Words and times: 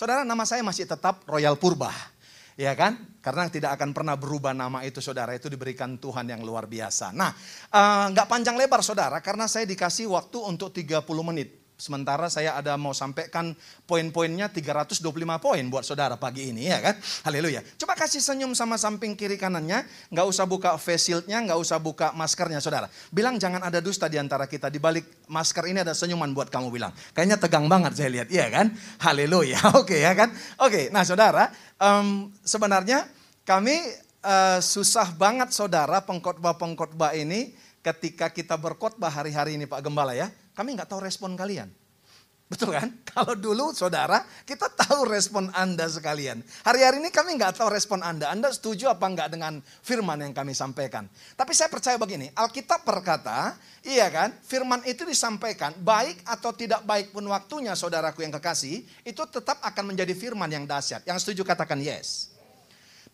Saudara, 0.00 0.24
nama 0.24 0.48
saya 0.48 0.64
masih 0.64 0.88
tetap 0.88 1.28
Royal 1.28 1.60
Purba. 1.60 1.92
Ya 2.56 2.72
kan? 2.72 3.20
Karena 3.20 3.52
tidak 3.52 3.76
akan 3.76 3.92
pernah 3.92 4.16
berubah 4.16 4.56
nama 4.56 4.80
itu 4.80 4.96
saudara. 5.04 5.36
Itu 5.36 5.52
diberikan 5.52 6.00
Tuhan 6.00 6.24
yang 6.24 6.40
luar 6.40 6.64
biasa. 6.64 7.12
Nah, 7.12 7.28
eh, 7.68 8.04
nggak 8.08 8.24
uh, 8.24 8.30
panjang 8.32 8.56
lebar 8.56 8.80
saudara. 8.80 9.20
Karena 9.20 9.44
saya 9.44 9.68
dikasih 9.68 10.08
waktu 10.08 10.40
untuk 10.40 10.72
30 10.72 11.04
menit. 11.04 11.59
Sementara 11.80 12.28
saya 12.28 12.60
ada 12.60 12.76
mau 12.76 12.92
sampaikan 12.92 13.56
poin-poinnya 13.88 14.52
325 14.52 15.00
poin 15.40 15.64
buat 15.72 15.80
saudara 15.80 16.20
pagi 16.20 16.52
ini 16.52 16.68
ya 16.68 16.78
kan. 16.84 17.00
Haleluya. 17.24 17.64
Coba 17.80 17.96
kasih 17.96 18.20
senyum 18.20 18.52
sama 18.52 18.76
samping 18.76 19.16
kiri 19.16 19.40
kanannya. 19.40 19.88
Nggak 20.12 20.26
usah 20.28 20.44
buka 20.44 20.76
face 20.76 21.08
shieldnya, 21.08 21.40
nggak 21.40 21.56
usah 21.56 21.80
buka 21.80 22.12
maskernya 22.12 22.60
saudara. 22.60 22.92
Bilang 23.08 23.40
jangan 23.40 23.64
ada 23.64 23.80
dusta 23.80 24.12
di 24.12 24.20
antara 24.20 24.44
kita. 24.44 24.68
Di 24.68 24.76
balik 24.76 25.24
masker 25.24 25.72
ini 25.72 25.80
ada 25.80 25.96
senyuman 25.96 26.28
buat 26.36 26.52
kamu 26.52 26.68
bilang. 26.68 26.92
Kayaknya 27.16 27.40
tegang 27.40 27.64
banget 27.64 27.96
saya 27.96 28.12
lihat, 28.12 28.28
iya 28.28 28.52
kan? 28.52 28.76
Haleluya. 29.00 29.58
Oke 29.80 30.04
ya 30.04 30.12
kan? 30.12 30.28
Oke, 30.60 30.92
nah 30.92 31.02
saudara. 31.08 31.48
Um, 31.80 32.28
sebenarnya 32.44 33.08
kami 33.48 33.80
uh, 34.20 34.60
susah 34.60 35.16
banget 35.16 35.56
saudara 35.56 36.04
pengkhotbah-pengkhotbah 36.04 37.16
ini 37.16 37.56
ketika 37.80 38.28
kita 38.28 38.60
berkhotbah 38.60 39.08
hari-hari 39.08 39.56
ini 39.56 39.64
Pak 39.64 39.80
Gembala 39.80 40.12
ya 40.12 40.28
kami 40.60 40.76
nggak 40.76 40.92
tahu 40.92 41.00
respon 41.00 41.32
kalian. 41.40 41.72
Betul 42.52 42.74
kan? 42.74 42.90
Kalau 43.14 43.32
dulu 43.32 43.72
saudara, 43.72 44.26
kita 44.44 44.68
tahu 44.68 45.08
respon 45.08 45.48
Anda 45.56 45.88
sekalian. 45.88 46.44
Hari-hari 46.66 47.00
ini 47.00 47.08
kami 47.08 47.38
nggak 47.40 47.62
tahu 47.62 47.72
respon 47.72 48.04
Anda. 48.04 48.28
Anda 48.28 48.52
setuju 48.52 48.92
apa 48.92 49.08
nggak 49.08 49.38
dengan 49.38 49.62
firman 49.62 50.20
yang 50.20 50.34
kami 50.36 50.52
sampaikan? 50.52 51.06
Tapi 51.38 51.54
saya 51.56 51.72
percaya 51.72 51.96
begini, 51.96 52.28
Alkitab 52.34 52.84
berkata, 52.84 53.56
iya 53.86 54.10
kan, 54.12 54.36
firman 54.44 54.84
itu 54.84 55.06
disampaikan, 55.08 55.72
baik 55.80 56.20
atau 56.28 56.50
tidak 56.52 56.84
baik 56.84 57.14
pun 57.14 57.24
waktunya 57.30 57.72
saudaraku 57.78 58.20
yang 58.26 58.34
kekasih, 58.36 58.82
itu 59.06 59.22
tetap 59.30 59.62
akan 59.62 59.94
menjadi 59.94 60.12
firman 60.12 60.50
yang 60.50 60.66
dahsyat. 60.66 61.06
Yang 61.06 61.24
setuju 61.24 61.46
katakan 61.46 61.78
yes. 61.80 62.34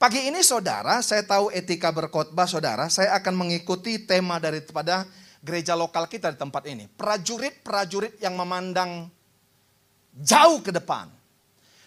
Pagi 0.00 0.28
ini 0.28 0.40
saudara, 0.44 1.00
saya 1.00 1.24
tahu 1.24 1.52
etika 1.52 1.92
berkhotbah 1.92 2.48
saudara, 2.48 2.88
saya 2.88 3.16
akan 3.16 3.32
mengikuti 3.36 4.00
tema 4.00 4.36
daripada 4.36 5.08
gereja 5.46 5.78
lokal 5.78 6.10
kita 6.10 6.34
di 6.34 6.38
tempat 6.42 6.66
ini. 6.66 6.90
Prajurit-prajurit 6.90 8.18
yang 8.18 8.34
memandang 8.34 9.06
jauh 10.10 10.58
ke 10.58 10.74
depan. 10.74 11.06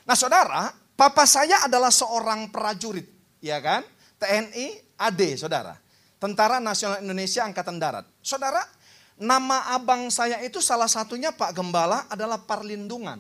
Nah 0.08 0.16
saudara, 0.16 0.72
papa 0.96 1.28
saya 1.28 1.68
adalah 1.68 1.92
seorang 1.92 2.48
prajurit, 2.48 3.06
ya 3.44 3.60
kan? 3.60 3.84
TNI 4.16 4.96
AD, 4.96 5.22
saudara. 5.36 5.76
Tentara 6.20 6.64
Nasional 6.64 7.04
Indonesia 7.04 7.44
Angkatan 7.44 7.76
Darat. 7.80 8.08
Saudara, 8.24 8.64
nama 9.20 9.76
abang 9.76 10.08
saya 10.08 10.40
itu 10.44 10.64
salah 10.64 10.88
satunya 10.88 11.36
Pak 11.36 11.52
Gembala 11.52 12.08
adalah 12.08 12.40
Parlindungan. 12.40 13.20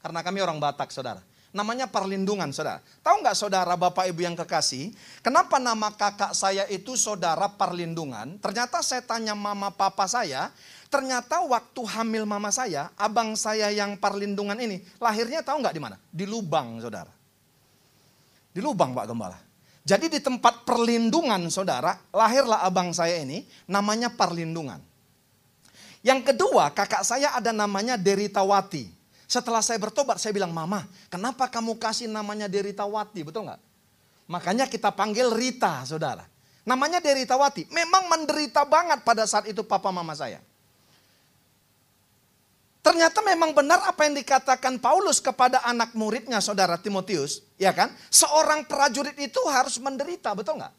Karena 0.00 0.20
kami 0.20 0.44
orang 0.44 0.60
Batak, 0.60 0.92
saudara 0.92 1.24
namanya 1.54 1.86
perlindungan 1.86 2.50
saudara. 2.50 2.82
Tahu 3.00 3.22
nggak 3.22 3.38
saudara 3.38 3.78
bapak 3.78 4.10
ibu 4.10 4.26
yang 4.26 4.34
kekasih, 4.34 4.90
kenapa 5.22 5.62
nama 5.62 5.94
kakak 5.94 6.34
saya 6.34 6.66
itu 6.66 6.98
saudara 6.98 7.46
perlindungan? 7.46 8.36
Ternyata 8.42 8.82
saya 8.82 9.06
tanya 9.06 9.38
mama 9.38 9.70
papa 9.70 10.10
saya, 10.10 10.50
ternyata 10.90 11.38
waktu 11.46 11.80
hamil 11.86 12.26
mama 12.26 12.50
saya, 12.50 12.90
abang 12.98 13.38
saya 13.38 13.70
yang 13.70 13.94
perlindungan 13.94 14.58
ini, 14.58 14.82
lahirnya 14.98 15.46
tahu 15.46 15.62
nggak 15.62 15.74
di 15.78 15.80
mana? 15.80 15.96
Di 16.10 16.26
lubang 16.26 16.82
saudara. 16.82 17.14
Di 18.50 18.58
lubang 18.58 18.90
Pak 18.90 19.06
Gembala. 19.06 19.38
Jadi 19.84 20.10
di 20.10 20.18
tempat 20.18 20.66
perlindungan 20.66 21.46
saudara, 21.52 21.94
lahirlah 22.10 22.66
abang 22.66 22.90
saya 22.90 23.22
ini, 23.22 23.46
namanya 23.70 24.10
perlindungan. 24.10 24.82
Yang 26.02 26.32
kedua, 26.32 26.72
kakak 26.72 27.04
saya 27.06 27.36
ada 27.36 27.52
namanya 27.52 27.94
Deritawati. 27.94 29.03
Setelah 29.24 29.64
saya 29.64 29.80
bertobat, 29.80 30.20
saya 30.20 30.36
bilang, 30.36 30.52
Mama, 30.52 30.84
kenapa 31.08 31.48
kamu 31.48 31.80
kasih 31.80 32.06
namanya 32.06 32.46
Deritawati? 32.46 33.24
Betul 33.24 33.48
nggak? 33.48 33.60
Makanya 34.28 34.64
kita 34.68 34.92
panggil 34.92 35.32
Rita, 35.32 35.84
saudara. 35.84 36.24
Namanya 36.64 37.00
Deritawati. 37.00 37.68
Memang 37.68 38.08
menderita 38.08 38.64
banget 38.64 39.04
pada 39.04 39.28
saat 39.28 39.44
itu 39.48 39.60
papa 39.64 39.92
mama 39.92 40.16
saya. 40.16 40.40
Ternyata 42.84 43.24
memang 43.24 43.56
benar 43.56 43.80
apa 43.88 44.04
yang 44.04 44.12
dikatakan 44.12 44.76
Paulus 44.76 45.16
kepada 45.16 45.64
anak 45.64 45.96
muridnya 45.96 46.36
saudara 46.44 46.76
Timotius. 46.76 47.40
Ya 47.56 47.72
kan? 47.72 47.88
Seorang 48.12 48.68
prajurit 48.68 49.16
itu 49.16 49.40
harus 49.48 49.80
menderita, 49.80 50.36
betul 50.36 50.60
nggak? 50.60 50.72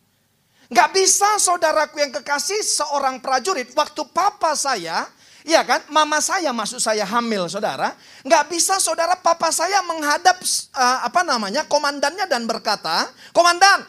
Nggak 0.69 0.89
bisa 0.97 1.29
saudaraku 1.37 2.01
yang 2.01 2.13
kekasih 2.13 2.61
seorang 2.61 3.21
prajurit. 3.21 3.73
Waktu 3.73 4.01
papa 4.09 4.53
saya 4.53 5.05
Iya 5.45 5.61
kan? 5.61 5.85
Mama 5.93 6.17
saya 6.25 6.49
maksud 6.49 6.81
saya 6.81 7.05
hamil 7.05 7.45
saudara. 7.45 7.93
Nggak 8.25 8.49
bisa 8.49 8.81
saudara 8.81 9.13
papa 9.13 9.53
saya 9.53 9.77
menghadap 9.85 10.41
uh, 10.73 11.05
apa 11.05 11.21
namanya 11.21 11.69
komandannya 11.69 12.25
dan 12.25 12.49
berkata, 12.49 13.05
Komandan, 13.29 13.85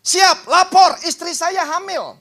siap 0.00 0.48
lapor 0.48 0.96
istri 1.04 1.36
saya 1.36 1.60
hamil. 1.76 2.16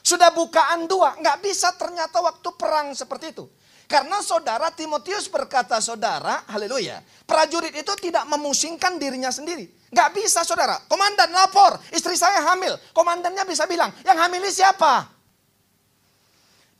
Sudah 0.00 0.32
bukaan 0.32 0.88
dua. 0.88 1.20
Nggak 1.20 1.44
bisa 1.44 1.68
ternyata 1.76 2.16
waktu 2.24 2.48
perang 2.56 2.96
seperti 2.96 3.36
itu. 3.36 3.44
Karena 3.84 4.24
saudara 4.24 4.72
Timotius 4.72 5.28
berkata 5.28 5.76
saudara, 5.84 6.48
haleluya. 6.48 7.04
Prajurit 7.28 7.76
itu 7.76 7.92
tidak 8.00 8.24
memusingkan 8.24 8.96
dirinya 8.96 9.28
sendiri. 9.28 9.68
Nggak 9.92 10.16
bisa 10.16 10.40
saudara. 10.48 10.80
Komandan 10.88 11.28
lapor, 11.28 11.76
istri 11.92 12.16
saya 12.16 12.40
hamil. 12.40 12.72
Komandannya 12.96 13.44
bisa 13.44 13.68
bilang, 13.68 13.92
yang 14.00 14.16
hamil 14.16 14.40
ini 14.40 14.48
siapa? 14.48 15.12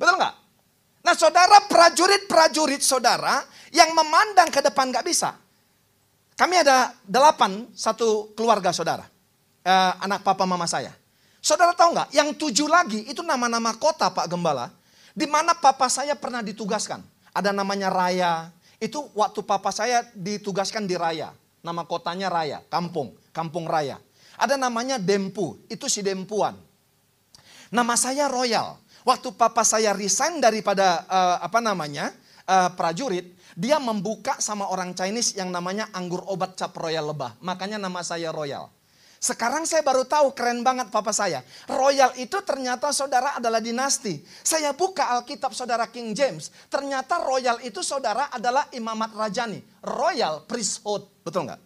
Betul 0.00 0.16
nggak? 0.16 0.41
Nah 1.12 1.20
saudara 1.20 1.60
prajurit-prajurit 1.68 2.80
saudara 2.80 3.44
yang 3.68 3.92
memandang 3.92 4.48
ke 4.48 4.64
depan 4.64 4.88
gak 4.88 5.04
bisa. 5.04 5.36
Kami 6.40 6.64
ada 6.64 6.96
delapan 7.04 7.68
satu 7.76 8.32
keluarga 8.32 8.72
saudara. 8.72 9.04
Eh, 9.60 9.92
anak 10.00 10.24
papa 10.24 10.48
mama 10.48 10.64
saya. 10.64 10.88
Saudara 11.44 11.76
tahu 11.76 11.92
nggak? 11.92 12.16
Yang 12.16 12.28
tujuh 12.40 12.64
lagi 12.64 13.04
itu 13.04 13.20
nama-nama 13.20 13.76
kota 13.76 14.08
Pak 14.08 14.24
Gembala. 14.24 14.72
Di 15.12 15.28
mana 15.28 15.52
papa 15.52 15.92
saya 15.92 16.16
pernah 16.16 16.40
ditugaskan. 16.40 17.04
Ada 17.36 17.52
namanya 17.52 17.92
Raya. 17.92 18.48
Itu 18.80 19.12
waktu 19.12 19.44
papa 19.44 19.68
saya 19.68 20.08
ditugaskan 20.16 20.88
di 20.88 20.96
Raya. 20.96 21.36
Nama 21.60 21.84
kotanya 21.84 22.32
Raya, 22.32 22.64
kampung, 22.72 23.12
kampung 23.36 23.68
Raya. 23.68 24.00
Ada 24.40 24.56
namanya 24.56 24.96
Dempu, 24.96 25.60
itu 25.68 25.92
si 25.92 26.00
Dempuan. 26.00 26.56
Nama 27.68 28.00
saya 28.00 28.32
Royal. 28.32 28.80
Waktu 29.02 29.34
papa 29.34 29.66
saya 29.66 29.90
resign 29.90 30.38
daripada 30.38 31.02
uh, 31.10 31.36
apa 31.42 31.58
namanya 31.58 32.14
uh, 32.46 32.70
prajurit, 32.74 33.34
dia 33.58 33.76
membuka 33.82 34.38
sama 34.38 34.70
orang 34.70 34.96
Chinese 34.96 35.36
yang 35.36 35.52
namanya 35.52 35.90
anggur 35.92 36.22
obat 36.30 36.54
cap 36.54 36.72
royal 36.78 37.10
lebah. 37.10 37.36
Makanya 37.42 37.76
nama 37.76 38.00
saya 38.00 38.30
Royal. 38.32 38.70
Sekarang 39.22 39.62
saya 39.62 39.86
baru 39.86 40.02
tahu 40.02 40.34
keren 40.34 40.66
banget 40.66 40.90
papa 40.90 41.14
saya. 41.14 41.46
Royal 41.70 42.10
itu 42.18 42.42
ternyata 42.42 42.90
saudara 42.90 43.38
adalah 43.38 43.62
dinasti. 43.62 44.18
Saya 44.42 44.74
buka 44.74 45.14
Alkitab 45.14 45.54
saudara 45.54 45.86
King 45.94 46.10
James. 46.10 46.50
Ternyata 46.66 47.22
royal 47.22 47.62
itu 47.62 47.86
saudara 47.86 48.34
adalah 48.34 48.66
imamat 48.74 49.14
rajani. 49.14 49.62
Royal 49.86 50.42
priesthood. 50.42 51.06
Betul 51.22 51.46
nggak? 51.46 51.60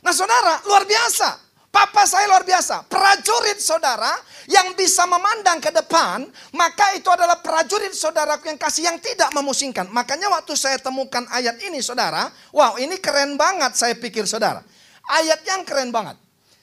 Nah 0.00 0.14
saudara 0.16 0.64
luar 0.64 0.88
biasa. 0.88 1.51
Papa 1.72 2.04
saya 2.04 2.28
luar 2.28 2.44
biasa. 2.44 2.84
Prajurit 2.84 3.56
saudara 3.56 4.12
yang 4.44 4.76
bisa 4.76 5.08
memandang 5.08 5.56
ke 5.56 5.72
depan. 5.72 6.28
Maka 6.52 6.92
itu 6.92 7.08
adalah 7.08 7.40
prajurit 7.40 7.96
saudaraku 7.96 8.52
yang 8.52 8.60
kasih 8.60 8.92
yang 8.92 9.00
tidak 9.00 9.32
memusingkan. 9.32 9.88
Makanya 9.88 10.28
waktu 10.28 10.52
saya 10.52 10.76
temukan 10.76 11.24
ayat 11.32 11.56
ini 11.64 11.80
saudara. 11.80 12.28
Wow 12.52 12.76
ini 12.76 13.00
keren 13.00 13.40
banget 13.40 13.72
saya 13.72 13.96
pikir 13.96 14.28
saudara. 14.28 14.60
Ayat 15.08 15.40
yang 15.48 15.64
keren 15.64 15.88
banget. 15.88 16.20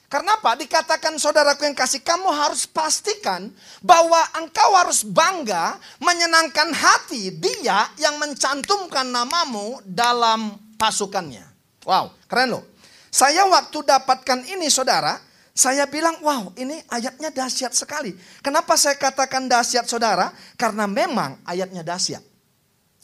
Karena 0.10 0.38
apa? 0.42 0.58
Dikatakan 0.58 1.22
saudaraku 1.22 1.70
yang 1.70 1.78
kasih, 1.78 2.02
kamu 2.02 2.34
harus 2.34 2.66
pastikan 2.66 3.46
bahwa 3.86 4.18
engkau 4.42 4.74
harus 4.74 5.06
bangga 5.06 5.78
menyenangkan 6.02 6.74
hati 6.74 7.30
dia 7.38 7.86
yang 8.02 8.18
mencantumkan 8.18 9.06
namamu 9.06 9.78
dalam 9.86 10.58
pasukannya. 10.82 11.46
Wow, 11.86 12.10
keren 12.26 12.58
loh. 12.58 12.66
Saya 13.10 13.46
waktu 13.50 13.82
dapatkan 13.82 14.46
ini 14.46 14.70
saudara, 14.70 15.18
saya 15.60 15.84
bilang, 15.90 16.16
wow 16.24 16.54
ini 16.56 16.80
ayatnya 16.88 17.34
dahsyat 17.34 17.76
sekali. 17.76 18.16
Kenapa 18.40 18.80
saya 18.80 18.96
katakan 18.96 19.50
dahsyat 19.50 19.90
saudara? 19.90 20.32
Karena 20.56 20.88
memang 20.88 21.42
ayatnya 21.44 21.84
dahsyat. 21.84 22.24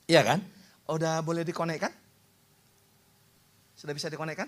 Iya 0.06 0.22
kan? 0.24 0.40
Udah 0.86 1.20
boleh 1.26 1.42
dikonekkan? 1.42 1.90
Sudah 3.76 3.92
bisa 3.92 4.08
dikonekkan? 4.08 4.48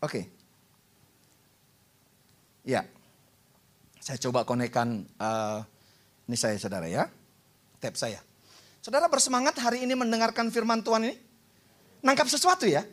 Oke. 0.00 0.08
Okay. 0.08 0.24
Ya. 2.64 2.86
Saya 4.00 4.16
coba 4.16 4.48
konekkan 4.48 5.04
uh, 5.20 5.60
ini 6.30 6.36
saya 6.38 6.56
saudara 6.56 6.88
ya. 6.88 7.10
Tab 7.82 7.98
saya. 7.98 8.22
Saudara 8.80 9.10
bersemangat 9.12 9.60
hari 9.60 9.84
ini 9.84 9.92
mendengarkan 9.92 10.48
firman 10.48 10.80
Tuhan 10.80 11.12
ini? 11.12 11.16
Nangkap 12.00 12.30
sesuatu 12.30 12.64
ya? 12.64 12.86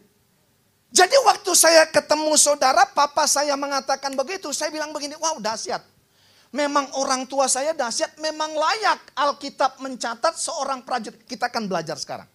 Jadi 0.87 1.15
waktu 1.27 1.51
saya 1.51 1.83
ketemu 1.91 2.33
saudara, 2.39 2.87
papa 2.95 3.27
saya 3.27 3.53
mengatakan 3.59 4.15
begitu, 4.15 4.49
saya 4.55 4.71
bilang 4.71 4.95
begini, 4.95 5.19
wow 5.19 5.35
dahsyat. 5.37 5.83
Memang 6.55 6.87
orang 6.95 7.27
tua 7.27 7.51
saya 7.51 7.75
dahsyat, 7.75 8.15
memang 8.23 8.55
layak 8.55 9.11
Alkitab 9.13 9.83
mencatat 9.83 10.39
seorang 10.39 10.87
prajurit. 10.87 11.27
Kita 11.27 11.51
akan 11.51 11.67
belajar 11.67 11.99
sekarang. 11.99 12.27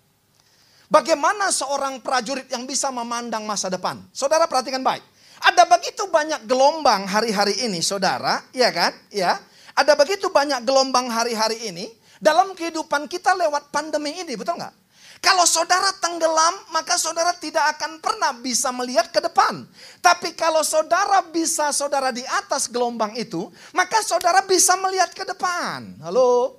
Bagaimana 0.92 1.48
seorang 1.48 2.04
prajurit 2.04 2.44
yang 2.52 2.68
bisa 2.68 2.92
memandang 2.92 3.48
masa 3.48 3.72
depan? 3.72 3.96
Saudara 4.12 4.44
perhatikan 4.44 4.84
baik. 4.84 5.00
Ada 5.42 5.64
begitu 5.64 6.04
banyak 6.12 6.44
gelombang 6.44 7.08
hari-hari 7.08 7.64
ini, 7.64 7.80
saudara, 7.80 8.44
ya 8.52 8.68
kan? 8.68 8.92
Ya, 9.08 9.40
ada 9.72 9.96
begitu 9.96 10.28
banyak 10.28 10.60
gelombang 10.68 11.08
hari-hari 11.08 11.72
ini 11.72 11.88
dalam 12.20 12.52
kehidupan 12.52 13.08
kita 13.08 13.32
lewat 13.32 13.72
pandemi 13.72 14.12
ini, 14.20 14.36
betul 14.36 14.60
nggak? 14.60 14.81
Kalau 15.22 15.46
saudara 15.46 15.94
tenggelam, 16.02 16.66
maka 16.74 16.98
saudara 16.98 17.30
tidak 17.38 17.78
akan 17.78 18.02
pernah 18.02 18.34
bisa 18.34 18.74
melihat 18.74 19.06
ke 19.06 19.22
depan. 19.22 19.62
Tapi 20.02 20.34
kalau 20.34 20.66
saudara 20.66 21.22
bisa 21.22 21.70
saudara 21.70 22.10
di 22.10 22.26
atas 22.26 22.66
gelombang 22.66 23.14
itu, 23.14 23.46
maka 23.70 24.02
saudara 24.02 24.42
bisa 24.42 24.74
melihat 24.82 25.14
ke 25.14 25.22
depan. 25.22 25.94
Halo? 26.02 26.58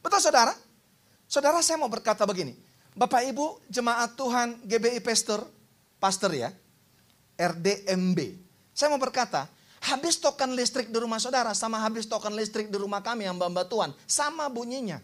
Betul 0.00 0.24
saudara? 0.24 0.56
Saudara 1.28 1.60
saya 1.60 1.76
mau 1.76 1.92
berkata 1.92 2.24
begini. 2.24 2.56
Bapak 2.96 3.28
Ibu 3.28 3.60
jemaat 3.68 4.16
Tuhan 4.16 4.56
GBI 4.64 5.04
Pastor, 5.04 5.44
Pastor 6.00 6.32
ya, 6.32 6.48
RDMB. 7.36 8.18
Saya 8.72 8.88
mau 8.88 8.98
berkata, 8.98 9.52
habis 9.84 10.16
token 10.16 10.56
listrik 10.56 10.88
di 10.88 10.96
rumah 10.96 11.20
saudara 11.20 11.52
sama 11.52 11.76
habis 11.78 12.08
token 12.08 12.32
listrik 12.32 12.72
di 12.72 12.78
rumah 12.80 13.04
kami 13.04 13.28
yang 13.28 13.36
mbak 13.36 13.68
Tuhan, 13.68 13.92
sama 14.08 14.48
bunyinya. 14.48 14.98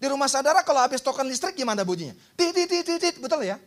Di 0.00 0.08
rumah 0.08 0.32
saudara 0.32 0.64
kalau 0.64 0.80
habis 0.80 1.04
token 1.04 1.28
listrik 1.28 1.52
gimana 1.52 1.84
bunyinya? 1.84 2.16
Dit, 2.32 3.20
betul 3.20 3.44
ya? 3.44 3.60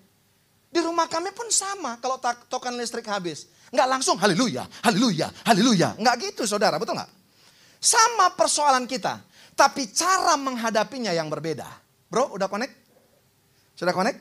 Di 0.74 0.82
rumah 0.82 1.06
kami 1.06 1.30
pun 1.30 1.46
sama 1.54 2.02
kalau 2.02 2.18
token 2.50 2.74
listrik 2.82 3.06
habis. 3.06 3.46
Nggak 3.70 3.88
langsung 3.90 4.18
haleluya, 4.18 4.66
haleluya, 4.82 5.30
haleluya. 5.46 5.94
Nggak 6.02 6.16
gitu 6.34 6.50
saudara, 6.50 6.82
betul 6.82 6.98
nggak? 6.98 7.12
Sama 7.78 8.34
persoalan 8.34 8.90
kita. 8.90 9.22
Tapi 9.54 9.94
cara 9.94 10.34
menghadapinya 10.34 11.14
yang 11.14 11.30
berbeda. 11.30 11.70
Bro, 12.10 12.34
udah 12.34 12.50
connect? 12.50 12.74
Sudah 13.78 13.94
connect? 13.94 14.18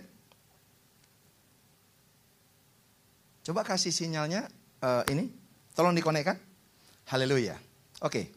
Coba 3.41 3.65
kasih 3.65 3.88
sinyalnya 3.88 4.53
uh, 4.85 5.08
ini. 5.08 5.32
Tolong 5.73 5.97
dikonekkan. 5.97 6.37
Haleluya. 7.08 7.56
Oke. 8.05 8.29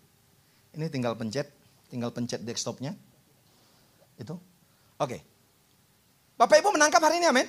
Ini 0.72 0.88
tinggal 0.88 1.20
pencet, 1.20 1.52
tinggal 1.92 2.16
pencet 2.16 2.44
desktopnya. 2.44 2.96
Itu. 4.16 4.36
Oke. 5.00 5.24
Bapak 6.36 6.60
Ibu 6.60 6.76
menangkap 6.76 7.00
hari 7.00 7.24
ini 7.24 7.28
amin? 7.32 7.48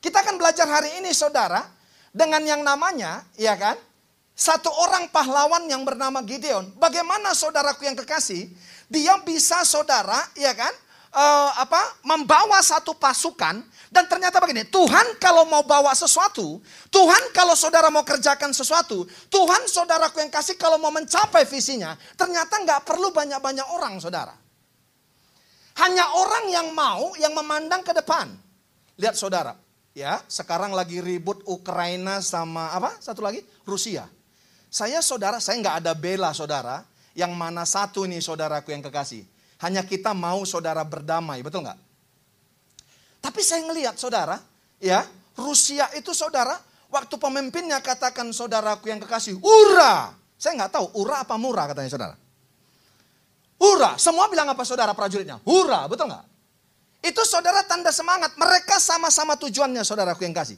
Kita 0.00 0.24
akan 0.24 0.40
belajar 0.40 0.68
hari 0.68 1.00
ini 1.00 1.12
saudara 1.12 1.64
dengan 2.12 2.40
yang 2.44 2.64
namanya, 2.64 3.24
ya 3.36 3.56
kan? 3.56 3.76
Satu 4.32 4.72
orang 4.72 5.12
pahlawan 5.12 5.68
yang 5.68 5.84
bernama 5.84 6.24
Gideon. 6.24 6.72
Bagaimana 6.80 7.36
saudaraku 7.36 7.84
yang 7.84 7.96
kekasih, 7.96 8.48
dia 8.88 9.20
bisa 9.20 9.60
saudara, 9.68 10.16
ya 10.32 10.56
kan? 10.56 10.72
uh, 11.14 11.50
apa 11.58 11.80
membawa 12.06 12.58
satu 12.62 12.94
pasukan 12.94 13.62
dan 13.90 14.04
ternyata 14.06 14.38
begini, 14.38 14.66
Tuhan 14.70 15.18
kalau 15.18 15.42
mau 15.46 15.66
bawa 15.66 15.90
sesuatu, 15.94 16.62
Tuhan 16.90 17.34
kalau 17.34 17.58
saudara 17.58 17.90
mau 17.90 18.06
kerjakan 18.06 18.54
sesuatu, 18.54 19.06
Tuhan 19.26 19.66
saudaraku 19.66 20.22
yang 20.22 20.30
kasih 20.30 20.54
kalau 20.54 20.78
mau 20.78 20.94
mencapai 20.94 21.42
visinya, 21.46 21.98
ternyata 22.14 22.62
nggak 22.62 22.86
perlu 22.86 23.10
banyak-banyak 23.10 23.66
orang 23.74 23.98
saudara. 23.98 24.34
Hanya 25.80 26.04
orang 26.12 26.44
yang 26.52 26.68
mau, 26.76 27.16
yang 27.16 27.32
memandang 27.32 27.80
ke 27.80 27.96
depan. 27.96 28.28
Lihat 29.00 29.16
saudara, 29.16 29.56
ya 29.96 30.20
sekarang 30.28 30.76
lagi 30.76 31.00
ribut 31.00 31.40
Ukraina 31.48 32.20
sama 32.20 32.76
apa? 32.76 33.00
Satu 33.00 33.24
lagi 33.24 33.40
Rusia. 33.64 34.04
Saya 34.68 35.00
saudara, 35.00 35.40
saya 35.40 35.56
nggak 35.58 35.76
ada 35.82 35.92
bela 35.96 36.36
saudara, 36.36 36.84
yang 37.16 37.32
mana 37.32 37.64
satu 37.64 38.04
nih 38.04 38.20
saudaraku 38.20 38.76
yang 38.76 38.84
kekasih. 38.84 39.24
Hanya 39.64 39.80
kita 39.82 40.12
mau 40.12 40.44
saudara 40.44 40.84
berdamai, 40.84 41.40
betul 41.40 41.64
nggak? 41.64 41.80
Tapi 43.20 43.40
saya 43.40 43.64
ngelihat 43.64 43.96
saudara, 43.96 44.36
ya 44.80 45.04
Rusia 45.36 45.88
itu 45.96 46.12
saudara, 46.12 46.60
waktu 46.92 47.16
pemimpinnya 47.16 47.80
katakan 47.80 48.28
saudaraku 48.36 48.92
yang 48.92 49.00
kekasih, 49.00 49.40
ura. 49.40 50.12
Saya 50.36 50.60
nggak 50.60 50.72
tahu 50.76 50.86
ura 51.04 51.24
apa 51.24 51.36
murah 51.40 51.72
katanya 51.72 51.90
saudara. 51.92 52.16
Ura, 53.60 54.00
semua 54.00 54.24
bilang 54.32 54.48
apa 54.48 54.64
saudara 54.64 54.96
prajuritnya? 54.96 55.36
Ura, 55.44 55.84
betul 55.84 56.08
nggak? 56.08 56.24
Itu 57.04 57.20
saudara 57.28 57.60
tanda 57.68 57.92
semangat. 57.92 58.32
Mereka 58.40 58.80
sama-sama 58.80 59.36
tujuannya 59.36 59.84
saudaraku 59.84 60.24
yang 60.24 60.32
kasih. 60.32 60.56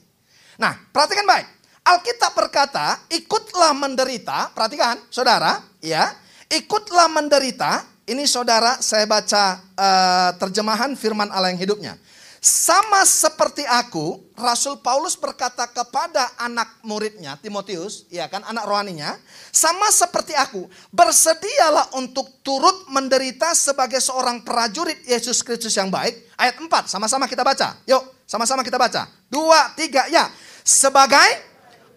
Nah, 0.55 0.79
perhatikan 0.95 1.27
baik. 1.27 1.47
Alkitab 1.83 2.31
berkata, 2.39 3.03
ikutlah 3.11 3.75
menderita. 3.75 4.55
Perhatikan, 4.55 5.03
saudara, 5.11 5.59
ya. 5.83 6.15
Ikutlah 6.47 7.11
menderita 7.11 7.93
ini 8.03 8.27
saudara, 8.27 8.83
saya 8.83 9.07
baca 9.07 9.63
uh, 9.79 10.31
terjemahan 10.35 10.99
firman 10.99 11.31
Allah 11.31 11.55
yang 11.55 11.61
hidupnya. 11.63 11.95
Sama 12.43 13.07
seperti 13.07 13.63
aku, 13.63 14.19
Rasul 14.35 14.83
Paulus 14.83 15.15
berkata 15.15 15.63
kepada 15.71 16.27
anak 16.43 16.83
muridnya, 16.83 17.39
Timotius, 17.39 18.03
ya 18.11 18.27
kan, 18.27 18.43
anak 18.43 18.67
rohaninya, 18.67 19.15
sama 19.55 19.87
seperti 19.95 20.35
aku, 20.35 20.67
bersedialah 20.91 21.95
untuk 21.95 22.43
turut 22.43 22.91
menderita 22.91 23.55
sebagai 23.55 24.03
seorang 24.03 24.43
prajurit 24.43 25.07
Yesus 25.07 25.39
Kristus 25.47 25.79
yang 25.79 25.87
baik. 25.87 26.35
Ayat 26.35 26.59
4, 26.59 26.91
sama-sama 26.91 27.31
kita 27.31 27.47
baca. 27.47 27.79
Yuk, 27.87 28.27
sama-sama 28.27 28.67
kita 28.67 28.75
baca. 28.75 29.07
Dua, 29.31 29.71
tiga, 29.79 30.11
ya. 30.11 30.27
Sebagai 30.67 31.47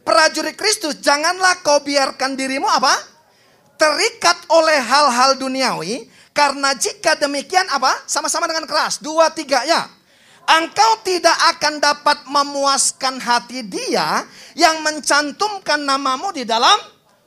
prajurit 0.05 0.53
Kristus, 0.53 1.01
janganlah 1.01 1.65
kau 1.65 1.81
biarkan 1.81 2.37
dirimu 2.37 2.69
apa? 2.69 2.93
terikat 3.75 4.39
oleh 4.51 4.79
hal-hal 4.79 5.35
duniawi. 5.35 6.07
Karena 6.35 6.75
jika 6.75 7.15
demikian 7.15 7.63
apa? 7.71 8.03
Sama-sama 8.07 8.43
dengan 8.43 8.67
keras. 8.67 8.99
Dua, 8.99 9.31
tiga 9.31 9.63
ya. 9.63 9.87
Engkau 10.45 11.01
tidak 11.01 11.33
akan 11.57 11.81
dapat 11.81 12.17
memuaskan 12.29 13.17
hati 13.17 13.65
dia 13.65 14.23
yang 14.53 14.85
mencantumkan 14.85 15.81
namamu 15.81 16.29
di 16.31 16.45
dalam 16.45 16.77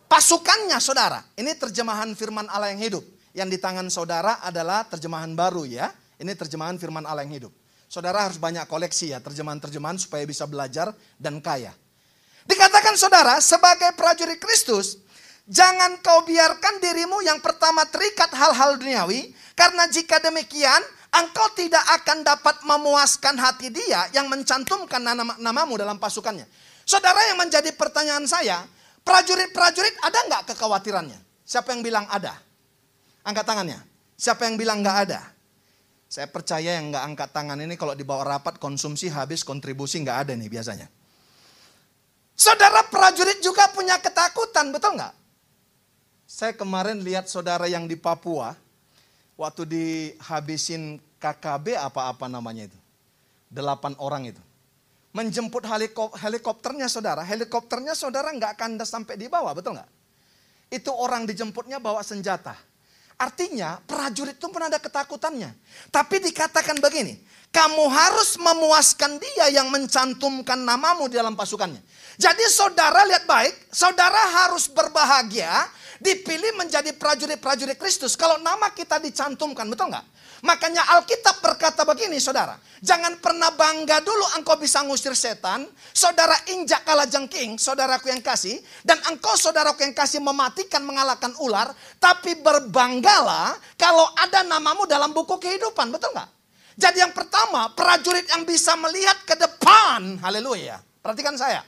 pasukannya 0.07 0.79
saudara. 0.79 1.21
Ini 1.35 1.59
terjemahan 1.59 2.15
firman 2.15 2.47
Allah 2.47 2.71
yang 2.71 2.79
hidup. 2.79 3.05
Yang 3.35 3.49
di 3.55 3.59
tangan 3.59 3.87
saudara 3.91 4.39
adalah 4.41 4.87
terjemahan 4.87 5.35
baru 5.35 5.67
ya. 5.67 5.91
Ini 6.19 6.31
terjemahan 6.35 6.79
firman 6.79 7.03
Allah 7.07 7.27
yang 7.27 7.35
hidup. 7.35 7.53
Saudara 7.91 8.23
harus 8.27 8.39
banyak 8.39 8.69
koleksi 8.71 9.11
ya 9.11 9.19
terjemahan-terjemahan 9.19 9.99
supaya 9.99 10.23
bisa 10.23 10.47
belajar 10.47 10.95
dan 11.19 11.43
kaya. 11.43 11.75
Dikatakan 12.47 12.95
saudara 12.95 13.43
sebagai 13.43 13.93
prajurit 13.99 14.39
Kristus 14.41 15.09
Jangan 15.49 15.97
kau 16.05 16.29
biarkan 16.29 16.77
dirimu 16.77 17.25
yang 17.25 17.41
pertama 17.41 17.81
terikat 17.89 18.29
hal-hal 18.37 18.77
duniawi. 18.77 19.33
Karena 19.57 19.89
jika 19.89 20.21
demikian, 20.21 20.85
engkau 21.23 21.49
tidak 21.55 21.83
akan 22.01 22.23
dapat 22.23 22.63
memuaskan 22.63 23.35
hati 23.39 23.73
dia 23.75 24.07
yang 24.15 24.31
mencantumkan 24.31 25.03
nama, 25.03 25.35
namamu 25.39 25.75
dalam 25.79 25.99
pasukannya. 25.99 26.47
Saudara 26.89 27.21
yang 27.29 27.39
menjadi 27.39 27.69
pertanyaan 27.77 28.25
saya, 28.25 28.65
prajurit-prajurit 29.05 29.99
ada 30.01 30.19
nggak 30.31 30.43
kekhawatirannya? 30.55 31.21
Siapa 31.45 31.73
yang 31.77 31.85
bilang 31.85 32.07
ada? 32.09 32.37
Angkat 33.25 33.45
tangannya. 33.45 33.81
Siapa 34.17 34.49
yang 34.49 34.57
bilang 34.57 34.81
nggak 34.81 34.99
ada? 35.09 35.21
Saya 36.09 36.25
percaya 36.33 36.81
yang 36.81 36.89
nggak 36.89 37.05
angkat 37.05 37.31
tangan 37.37 37.61
ini 37.61 37.77
kalau 37.77 37.93
dibawa 37.93 38.25
rapat 38.25 38.57
konsumsi 38.57 39.13
habis 39.13 39.45
kontribusi 39.45 40.01
nggak 40.01 40.29
ada 40.29 40.33
nih 40.33 40.49
biasanya. 40.49 40.89
Saudara 42.33 42.87
prajurit 42.89 43.45
juga 43.45 43.69
punya 43.75 44.01
ketakutan, 44.01 44.73
betul 44.73 44.97
nggak? 44.97 45.13
Saya 46.25 46.57
kemarin 46.57 47.05
lihat 47.05 47.29
saudara 47.29 47.69
yang 47.69 47.85
di 47.85 47.99
Papua, 47.99 48.57
waktu 49.37 49.63
dihabisin 49.69 51.03
KKB 51.19 51.75
apa-apa 51.75 52.31
namanya 52.31 52.71
itu. 52.71 52.79
Delapan 53.51 53.95
orang 53.99 54.31
itu. 54.31 54.43
Menjemput 55.13 55.67
helikopternya 56.15 56.87
saudara, 56.87 57.27
helikopternya 57.27 57.97
saudara 57.97 58.31
nggak 58.31 58.55
akan 58.55 58.79
sampai 58.87 59.19
di 59.19 59.27
bawah, 59.27 59.51
betul 59.57 59.75
nggak? 59.75 59.91
Itu 60.69 60.93
orang 60.93 61.25
dijemputnya 61.25 61.81
bawa 61.81 62.05
senjata. 62.05 62.55
Artinya 63.19 63.83
prajurit 63.83 64.39
itu 64.39 64.47
pun 64.47 64.63
ada 64.63 64.79
ketakutannya. 64.79 65.51
Tapi 65.91 66.23
dikatakan 66.23 66.79
begini, 66.79 67.19
kamu 67.51 67.89
harus 67.91 68.39
memuaskan 68.39 69.19
dia 69.19 69.59
yang 69.59 69.73
mencantumkan 69.75 70.61
namamu 70.61 71.11
di 71.11 71.19
dalam 71.19 71.35
pasukannya. 71.35 71.83
Jadi 72.15 72.45
saudara 72.47 73.03
lihat 73.09 73.27
baik, 73.27 73.75
saudara 73.75 74.23
harus 74.45 74.71
berbahagia 74.71 75.51
dipilih 75.99 76.55
menjadi 76.59 76.95
prajurit-prajurit 76.95 77.79
Kristus. 77.79 78.15
Kalau 78.15 78.39
nama 78.39 78.71
kita 78.75 79.03
dicantumkan, 79.03 79.67
betul 79.67 79.91
nggak? 79.91 80.07
Makanya 80.47 80.87
Alkitab 80.95 81.43
berkata 81.43 81.83
begini 81.83 82.23
saudara. 82.23 82.55
Jangan 82.79 83.19
pernah 83.19 83.51
bangga 83.51 83.99
dulu 83.99 84.39
engkau 84.39 84.55
bisa 84.55 84.87
ngusir 84.87 85.11
setan. 85.19 85.67
Saudara 85.91 86.39
injak 86.55 86.87
kalah 86.87 87.11
jengking, 87.11 87.59
saudaraku 87.59 88.15
yang 88.15 88.23
kasih. 88.23 88.63
Dan 88.87 89.03
engkau 89.11 89.35
saudaraku 89.35 89.83
yang 89.83 89.95
kasih 89.95 90.23
mematikan 90.23 90.87
mengalahkan 90.87 91.35
ular. 91.43 91.75
Tapi 91.99 92.39
berbanggalah 92.39 93.59
kalau 93.75 94.07
ada 94.15 94.47
namamu 94.47 94.87
dalam 94.87 95.11
buku 95.11 95.43
kehidupan, 95.43 95.91
betul 95.91 96.15
nggak? 96.15 96.31
Jadi 96.79 97.03
yang 97.03 97.11
pertama, 97.11 97.75
prajurit 97.75 98.31
yang 98.31 98.47
bisa 98.47 98.79
melihat 98.79 99.19
ke 99.27 99.35
depan. 99.35 100.23
Haleluya. 100.23 100.79
Perhatikan 101.03 101.35
saya. 101.35 101.67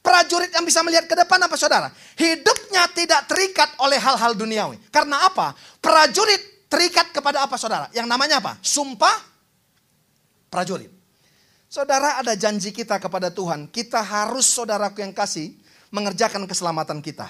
Prajurit 0.00 0.48
yang 0.48 0.64
bisa 0.64 0.80
melihat 0.80 1.04
ke 1.04 1.12
depan 1.12 1.36
apa 1.36 1.56
saudara? 1.60 1.92
Hidupnya 2.16 2.88
tidak 2.96 3.28
terikat 3.28 3.68
oleh 3.84 4.00
hal-hal 4.00 4.32
duniawi. 4.32 4.80
Karena 4.88 5.28
apa? 5.28 5.52
Prajurit 5.76 6.68
terikat 6.72 7.12
kepada 7.12 7.44
apa 7.44 7.60
saudara? 7.60 7.92
Yang 7.92 8.08
namanya 8.08 8.40
apa? 8.40 8.56
Sumpah 8.64 9.12
prajurit. 10.48 10.88
Saudara 11.70 12.16
ada 12.16 12.32
janji 12.32 12.72
kita 12.72 12.96
kepada 12.96 13.28
Tuhan. 13.28 13.68
Kita 13.68 14.00
harus 14.00 14.48
saudaraku 14.48 15.04
yang 15.04 15.12
kasih 15.12 15.54
mengerjakan 15.92 16.48
keselamatan 16.48 17.04
kita. 17.04 17.28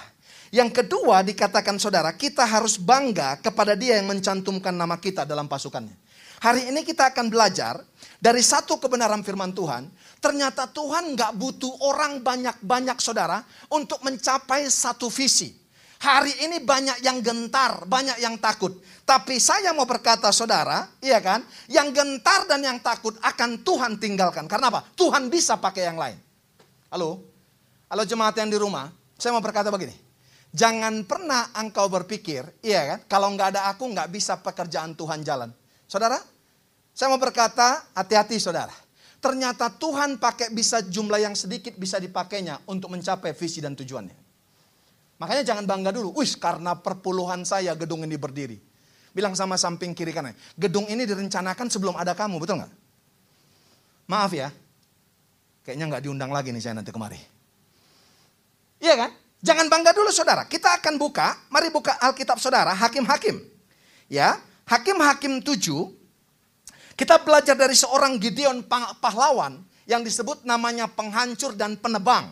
Yang 0.51 0.83
kedua 0.83 1.23
dikatakan 1.23 1.79
saudara, 1.79 2.11
kita 2.15 2.43
harus 2.43 2.75
bangga 2.79 3.39
kepada 3.39 3.75
dia 3.75 3.99
yang 3.99 4.07
mencantumkan 4.11 4.75
nama 4.75 4.99
kita 4.99 5.23
dalam 5.23 5.47
pasukannya. 5.47 5.95
Hari 6.41 6.73
ini 6.73 6.81
kita 6.81 7.13
akan 7.13 7.29
belajar 7.29 7.79
dari 8.21 8.45
satu 8.45 8.77
kebenaran 8.77 9.25
firman 9.25 9.49
Tuhan. 9.51 9.89
Ternyata 10.21 10.69
Tuhan 10.69 11.17
nggak 11.17 11.33
butuh 11.33 11.73
orang 11.89 12.21
banyak-banyak 12.21 13.01
saudara 13.01 13.41
untuk 13.73 13.97
mencapai 14.05 14.69
satu 14.69 15.09
visi. 15.09 15.57
Hari 16.01 16.45
ini 16.49 16.61
banyak 16.61 17.05
yang 17.05 17.21
gentar, 17.21 17.85
banyak 17.85 18.21
yang 18.21 18.37
takut. 18.41 18.73
Tapi 19.05 19.37
saya 19.37 19.69
mau 19.69 19.85
berkata 19.85 20.33
saudara, 20.33 20.89
iya 20.97 21.21
kan? 21.21 21.45
Yang 21.69 22.01
gentar 22.01 22.49
dan 22.49 22.61
yang 22.61 22.81
takut 22.81 23.17
akan 23.21 23.61
Tuhan 23.61 24.01
tinggalkan. 24.01 24.49
Karena 24.49 24.73
apa? 24.73 24.81
Tuhan 24.97 25.29
bisa 25.29 25.61
pakai 25.61 25.89
yang 25.89 26.01
lain. 26.01 26.17
Halo? 26.89 27.21
Halo 27.85 28.01
jemaat 28.07 28.33
yang 28.33 28.49
di 28.49 28.57
rumah, 28.57 28.89
saya 29.13 29.35
mau 29.35 29.43
berkata 29.45 29.69
begini. 29.69 29.93
Jangan 30.51 31.05
pernah 31.05 31.53
engkau 31.53 31.85
berpikir, 31.85 32.49
iya 32.65 32.97
kan? 32.97 32.99
Kalau 33.05 33.27
nggak 33.37 33.55
ada 33.55 33.61
aku 33.69 33.85
nggak 33.85 34.09
bisa 34.09 34.41
pekerjaan 34.41 34.97
Tuhan 34.97 35.21
jalan. 35.21 35.53
Saudara, 35.85 36.17
saya 36.91 37.07
mau 37.11 37.19
berkata 37.19 37.87
hati-hati 37.95 38.37
saudara. 38.37 38.73
Ternyata 39.21 39.69
Tuhan 39.69 40.17
pakai 40.17 40.49
bisa 40.49 40.81
jumlah 40.81 41.21
yang 41.21 41.37
sedikit 41.37 41.77
bisa 41.77 42.01
dipakainya 42.01 42.57
untuk 42.65 42.89
mencapai 42.89 43.37
visi 43.37 43.61
dan 43.61 43.77
tujuannya. 43.77 44.17
Makanya 45.21 45.45
jangan 45.45 45.69
bangga 45.69 45.93
dulu. 45.93 46.17
Wih, 46.17 46.33
karena 46.41 46.73
perpuluhan 46.73 47.45
saya 47.45 47.77
gedung 47.77 48.01
ini 48.01 48.17
berdiri. 48.17 48.57
Bilang 49.13 49.37
sama 49.37 49.61
samping 49.61 49.93
kiri 49.93 50.09
kanan. 50.09 50.33
Gedung 50.57 50.89
ini 50.89 51.05
direncanakan 51.05 51.69
sebelum 51.69 51.93
ada 51.93 52.17
kamu, 52.17 52.41
betul 52.41 52.65
nggak? 52.65 52.73
Maaf 54.09 54.33
ya. 54.33 54.49
Kayaknya 55.61 55.85
nggak 55.93 56.03
diundang 56.09 56.33
lagi 56.33 56.49
nih 56.49 56.61
saya 56.65 56.73
nanti 56.81 56.89
kemari. 56.89 57.21
Iya 58.81 58.97
kan? 58.97 59.13
Jangan 59.45 59.69
bangga 59.69 59.93
dulu 59.93 60.09
saudara. 60.09 60.49
Kita 60.49 60.81
akan 60.81 60.97
buka, 60.97 61.37
mari 61.53 61.69
buka 61.69 62.01
Alkitab 62.01 62.41
saudara, 62.41 62.73
Hakim-Hakim. 62.73 63.37
Ya, 64.09 64.41
Hakim-Hakim 64.65 65.45
7. 65.45 66.00
Kita 67.01 67.17
belajar 67.17 67.57
dari 67.57 67.73
seorang 67.73 68.21
Gideon 68.21 68.61
pahlawan 69.01 69.57
yang 69.89 70.05
disebut 70.05 70.45
namanya 70.45 70.85
penghancur 70.85 71.57
dan 71.57 71.73
penebang. 71.73 72.29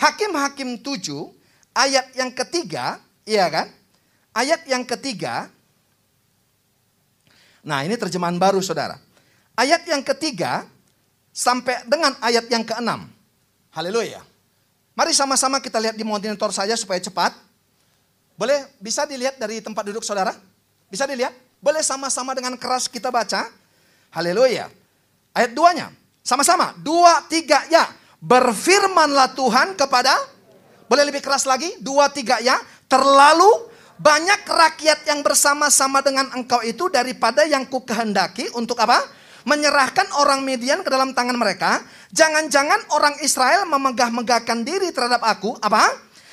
Hakim-Hakim 0.00 0.80
7 0.80 1.04
ayat 1.76 2.16
yang 2.16 2.32
ketiga, 2.32 2.96
iya 3.28 3.44
kan? 3.52 3.68
Ayat 4.32 4.64
yang 4.64 4.88
ketiga, 4.88 5.52
nah 7.60 7.84
ini 7.84 7.92
terjemahan 8.00 8.40
baru 8.40 8.64
saudara. 8.64 8.96
Ayat 9.52 9.84
yang 9.84 10.00
ketiga 10.00 10.64
sampai 11.36 11.84
dengan 11.84 12.16
ayat 12.24 12.48
yang 12.48 12.64
keenam. 12.64 13.12
Haleluya. 13.76 14.24
Mari 14.96 15.12
sama-sama 15.12 15.60
kita 15.60 15.76
lihat 15.76 15.92
di 15.92 16.08
monitor 16.08 16.48
saja 16.56 16.72
supaya 16.72 17.04
cepat. 17.04 17.36
Boleh 18.40 18.64
bisa 18.80 19.04
dilihat 19.04 19.36
dari 19.36 19.60
tempat 19.60 19.84
duduk 19.84 20.00
saudara? 20.00 20.32
Bisa 20.88 21.04
dilihat? 21.04 21.36
Boleh 21.60 21.84
sama-sama 21.84 22.32
dengan 22.32 22.56
keras 22.56 22.88
kita 22.88 23.12
baca. 23.12 23.65
Haleluya. 24.12 24.68
Ayat 25.32 25.52
duanya. 25.54 25.90
Sama-sama. 26.20 26.74
Dua, 26.80 27.22
tiga, 27.30 27.62
ya. 27.70 27.86
Berfirmanlah 28.20 29.36
Tuhan 29.38 29.78
kepada 29.78 30.36
boleh 30.86 31.04
lebih 31.10 31.22
keras 31.22 31.44
lagi? 31.46 31.74
Dua, 31.82 32.06
tiga 32.10 32.38
ya. 32.38 32.58
Terlalu 32.86 33.50
banyak 33.98 34.46
rakyat 34.46 35.08
yang 35.10 35.20
bersama-sama 35.26 35.98
dengan 35.98 36.30
engkau 36.30 36.62
itu 36.62 36.86
daripada 36.86 37.42
yang 37.42 37.66
ku 37.66 37.82
kehendaki 37.82 38.46
untuk 38.54 38.78
apa? 38.78 39.02
Menyerahkan 39.46 40.10
orang 40.18 40.42
Median 40.42 40.82
ke 40.82 40.90
dalam 40.90 41.14
tangan 41.14 41.34
mereka. 41.38 41.82
Jangan-jangan 42.10 42.90
orang 42.94 43.14
Israel 43.22 43.66
memegah-megahkan 43.66 44.62
diri 44.62 44.90
terhadap 44.90 45.22
aku. 45.22 45.54
Apa? 45.62 45.90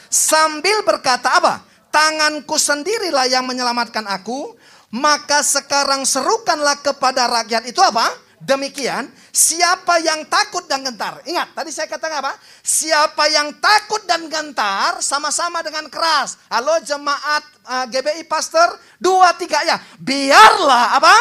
Sambil 0.09 0.81
berkata 0.85 1.33
apa? 1.33 1.65
Tanganku 1.93 2.57
sendirilah 2.57 3.29
yang 3.29 3.45
menyelamatkan 3.45 4.05
aku. 4.09 4.57
Maka 4.93 5.41
sekarang 5.41 6.05
serukanlah 6.05 6.77
kepada 6.85 7.25
rakyat 7.25 7.65
itu 7.65 7.81
apa? 7.81 8.13
Demikian, 8.37 9.09
siapa 9.33 9.97
yang 10.05 10.29
takut 10.29 10.69
dan 10.69 10.85
gentar. 10.85 11.17
Ingat, 11.25 11.57
tadi 11.57 11.73
saya 11.73 11.89
katakan 11.89 12.21
apa? 12.21 12.37
Siapa 12.61 13.25
yang 13.33 13.57
takut 13.57 14.05
dan 14.05 14.29
gentar 14.29 15.01
sama-sama 15.01 15.65
dengan 15.65 15.89
keras. 15.89 16.37
Halo 16.45 16.77
jemaat 16.85 17.41
uh, 17.65 17.73
eh, 17.81 17.85
GBI 17.89 18.23
pastor, 18.29 18.77
dua 19.01 19.33
tiga 19.33 19.65
ya. 19.65 19.81
Biarlah 19.97 21.01
apa? 21.01 21.15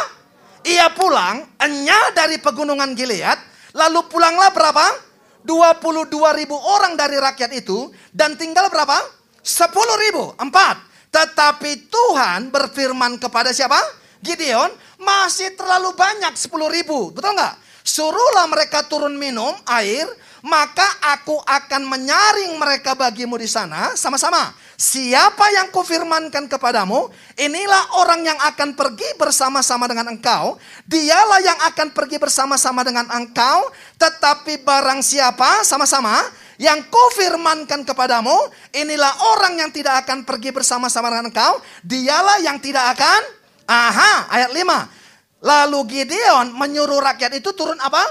Ia 0.68 0.92
pulang, 0.92 1.40
enya 1.56 2.12
dari 2.12 2.36
pegunungan 2.44 2.92
Gilead, 2.92 3.40
lalu 3.72 4.04
pulanglah 4.04 4.52
berapa? 4.52 5.10
22 5.42 6.06
ribu 6.38 6.54
orang 6.54 6.94
dari 6.94 7.18
rakyat 7.18 7.50
itu, 7.56 7.88
dan 8.12 8.36
tinggal 8.36 8.68
berapa? 8.68 8.94
10 9.40 9.74
ribu, 10.06 10.36
empat. 10.38 10.91
Tetapi 11.12 11.92
Tuhan 11.92 12.48
berfirman 12.48 13.20
kepada 13.20 13.52
siapa? 13.52 13.76
Gideon, 14.24 14.72
masih 14.96 15.52
terlalu 15.52 15.92
banyak 15.92 16.32
10 16.32 16.48
ribu. 16.72 17.12
Betul 17.12 17.36
nggak? 17.36 17.60
Suruhlah 17.82 18.46
mereka 18.46 18.86
turun 18.86 19.18
minum 19.18 19.52
air, 19.66 20.06
maka 20.46 20.86
aku 21.12 21.34
akan 21.42 21.82
menyaring 21.84 22.54
mereka 22.56 22.94
bagimu 22.94 23.34
di 23.36 23.50
sana 23.50 23.92
sama-sama. 23.98 24.54
Siapa 24.78 25.46
yang 25.54 25.70
kufirmankan 25.70 26.50
kepadamu, 26.50 27.06
inilah 27.38 28.02
orang 28.02 28.26
yang 28.26 28.38
akan 28.38 28.74
pergi 28.74 29.14
bersama-sama 29.14 29.86
dengan 29.86 30.10
engkau. 30.10 30.58
Dialah 30.86 31.38
yang 31.42 31.58
akan 31.70 31.94
pergi 31.94 32.18
bersama-sama 32.18 32.82
dengan 32.82 33.06
engkau. 33.14 33.70
Tetapi 33.98 34.62
barang 34.62 34.98
siapa 35.04 35.62
sama-sama 35.62 36.18
yang 36.60 36.84
kufirmankan 36.88 37.84
kepadamu, 37.84 38.34
inilah 38.74 39.12
orang 39.36 39.60
yang 39.60 39.70
tidak 39.70 40.04
akan 40.04 40.24
pergi 40.26 40.50
bersama-sama 40.52 41.08
dengan 41.12 41.32
engkau. 41.32 41.60
Dialah 41.84 42.42
yang 42.44 42.60
tidak 42.60 42.98
akan 42.98 43.42
Aha, 43.72 44.28
ayat 44.28 44.50
5. 44.52 45.42
Lalu 45.42 45.78
Gideon 45.90 46.54
menyuruh 46.54 47.02
rakyat 47.02 47.34
itu 47.38 47.50
turun 47.54 47.78
apa? 47.80 48.02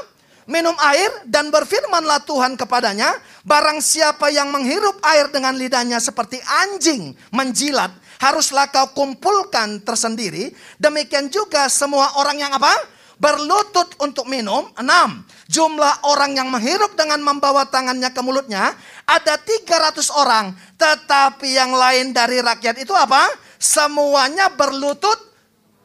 Minum 0.49 0.73
air 0.83 1.07
dan 1.29 1.53
berfirmanlah 1.53 2.27
Tuhan 2.27 2.59
kepadanya, 2.59 3.13
barang 3.45 3.79
siapa 3.79 4.27
yang 4.33 4.51
menghirup 4.51 4.99
air 5.05 5.29
dengan 5.31 5.55
lidahnya 5.55 6.01
seperti 6.01 6.41
anjing 6.43 7.15
menjilat, 7.31 7.93
haruslah 8.19 8.67
kau 8.73 8.91
kumpulkan 8.91 9.79
tersendiri. 9.85 10.51
Demikian 10.75 11.31
juga 11.31 11.69
semua 11.71 12.19
orang 12.19 12.41
yang 12.41 12.51
apa? 12.51 12.73
Berlutut 13.21 13.93
untuk 14.01 14.25
minum. 14.25 14.65
Enam. 14.81 15.21
Jumlah 15.45 16.09
orang 16.09 16.33
yang 16.33 16.49
menghirup 16.49 16.97
dengan 16.97 17.21
membawa 17.21 17.69
tangannya 17.69 18.09
ke 18.09 18.21
mulutnya 18.25 18.73
ada 19.05 19.37
300 19.37 20.09
orang. 20.09 20.57
Tetapi 20.81 21.53
yang 21.53 21.69
lain 21.69 22.17
dari 22.17 22.41
rakyat 22.41 22.81
itu 22.81 22.97
apa? 22.97 23.29
Semuanya 23.61 24.49
berlutut 24.49 25.21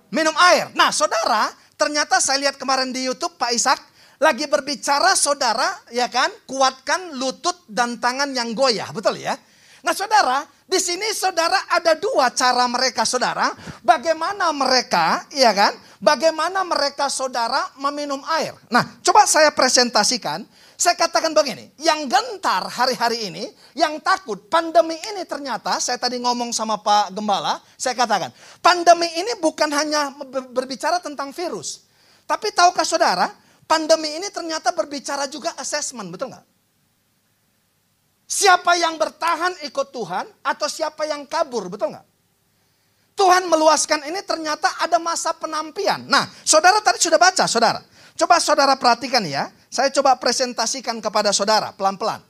minum 0.08 0.32
air. 0.48 0.72
Nah 0.72 0.88
saudara, 0.88 1.52
ternyata 1.76 2.24
saya 2.24 2.48
lihat 2.48 2.56
kemarin 2.56 2.88
di 2.88 3.04
Youtube 3.04 3.36
Pak 3.36 3.52
Ishak 3.52 3.80
lagi 4.16 4.48
berbicara 4.48 5.12
saudara, 5.12 5.76
ya 5.92 6.08
kan, 6.08 6.32
kuatkan 6.48 7.20
lutut 7.20 7.68
dan 7.68 8.00
tangan 8.00 8.32
yang 8.32 8.56
goyah, 8.56 8.88
betul 8.88 9.20
ya? 9.20 9.36
Nah 9.84 9.92
saudara, 9.92 10.48
di 10.66 10.82
sini 10.82 11.14
saudara 11.14 11.70
ada 11.70 11.94
dua 11.94 12.26
cara 12.34 12.66
mereka 12.66 13.06
saudara, 13.06 13.54
bagaimana 13.86 14.50
mereka, 14.50 15.22
ya 15.30 15.54
kan, 15.54 15.70
bagaimana 16.02 16.66
mereka 16.66 17.06
saudara 17.06 17.70
meminum 17.78 18.18
air. 18.34 18.50
Nah 18.66 18.98
coba 18.98 19.30
saya 19.30 19.54
presentasikan, 19.54 20.42
saya 20.74 20.98
katakan 20.98 21.30
begini, 21.30 21.70
yang 21.78 22.10
gentar 22.10 22.66
hari-hari 22.66 23.30
ini, 23.30 23.46
yang 23.78 24.02
takut, 24.02 24.50
pandemi 24.50 24.98
ini 25.14 25.22
ternyata, 25.22 25.78
saya 25.78 26.02
tadi 26.02 26.18
ngomong 26.18 26.50
sama 26.50 26.82
Pak 26.82 27.14
Gembala, 27.14 27.62
saya 27.78 27.94
katakan, 27.94 28.34
pandemi 28.58 29.06
ini 29.14 29.38
bukan 29.38 29.70
hanya 29.70 30.10
berbicara 30.50 30.98
tentang 30.98 31.30
virus. 31.30 31.86
Tapi 32.26 32.50
tahukah 32.50 32.82
saudara, 32.82 33.30
pandemi 33.70 34.18
ini 34.18 34.34
ternyata 34.34 34.74
berbicara 34.74 35.30
juga 35.30 35.54
assessment, 35.56 36.10
betul 36.10 36.34
nggak? 36.34 36.55
Siapa 38.26 38.74
yang 38.74 38.98
bertahan 38.98 39.54
ikut 39.70 39.94
Tuhan 39.94 40.26
atau 40.42 40.66
siapa 40.66 41.06
yang 41.06 41.22
kabur, 41.30 41.70
betul 41.70 41.94
nggak? 41.94 42.06
Tuhan 43.16 43.48
meluaskan 43.48 44.04
ini 44.10 44.20
ternyata 44.26 44.68
ada 44.82 45.00
masa 45.00 45.32
penampian. 45.32 46.04
Nah, 46.04 46.28
saudara 46.44 46.82
tadi 46.84 47.00
sudah 47.00 47.16
baca, 47.16 47.46
saudara. 47.48 47.80
Coba 48.18 48.36
saudara 48.42 48.74
perhatikan 48.76 49.24
ya. 49.24 49.48
Saya 49.70 49.88
coba 49.94 50.18
presentasikan 50.20 51.00
kepada 51.00 51.32
saudara 51.32 51.72
pelan-pelan. 51.72 52.20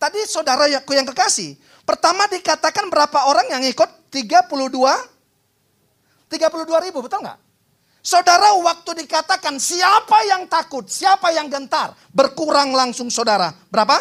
Tadi 0.00 0.18
saudara 0.26 0.66
yang 0.66 0.82
kekasih, 0.82 1.54
pertama 1.86 2.26
dikatakan 2.26 2.90
berapa 2.90 3.28
orang 3.28 3.54
yang 3.54 3.62
ikut? 3.62 4.10
32 4.10 4.50
32 6.32 6.84
ribu, 6.88 7.04
betul 7.04 7.20
nggak? 7.22 7.38
Saudara 8.02 8.56
waktu 8.58 9.04
dikatakan 9.04 9.60
siapa 9.62 10.26
yang 10.26 10.50
takut, 10.50 10.90
siapa 10.90 11.30
yang 11.30 11.46
gentar, 11.46 11.94
berkurang 12.10 12.74
langsung 12.74 13.12
saudara. 13.12 13.54
Berapa? 13.70 13.94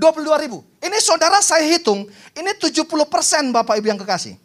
22 0.00 0.42
ribu. 0.48 0.64
Ini 0.80 0.96
saudara 0.96 1.44
saya 1.44 1.60
hitung, 1.68 2.08
ini 2.32 2.50
70 2.56 2.88
persen 3.04 3.52
Bapak 3.52 3.76
Ibu 3.76 3.86
yang 3.92 4.00
kekasih. 4.00 4.40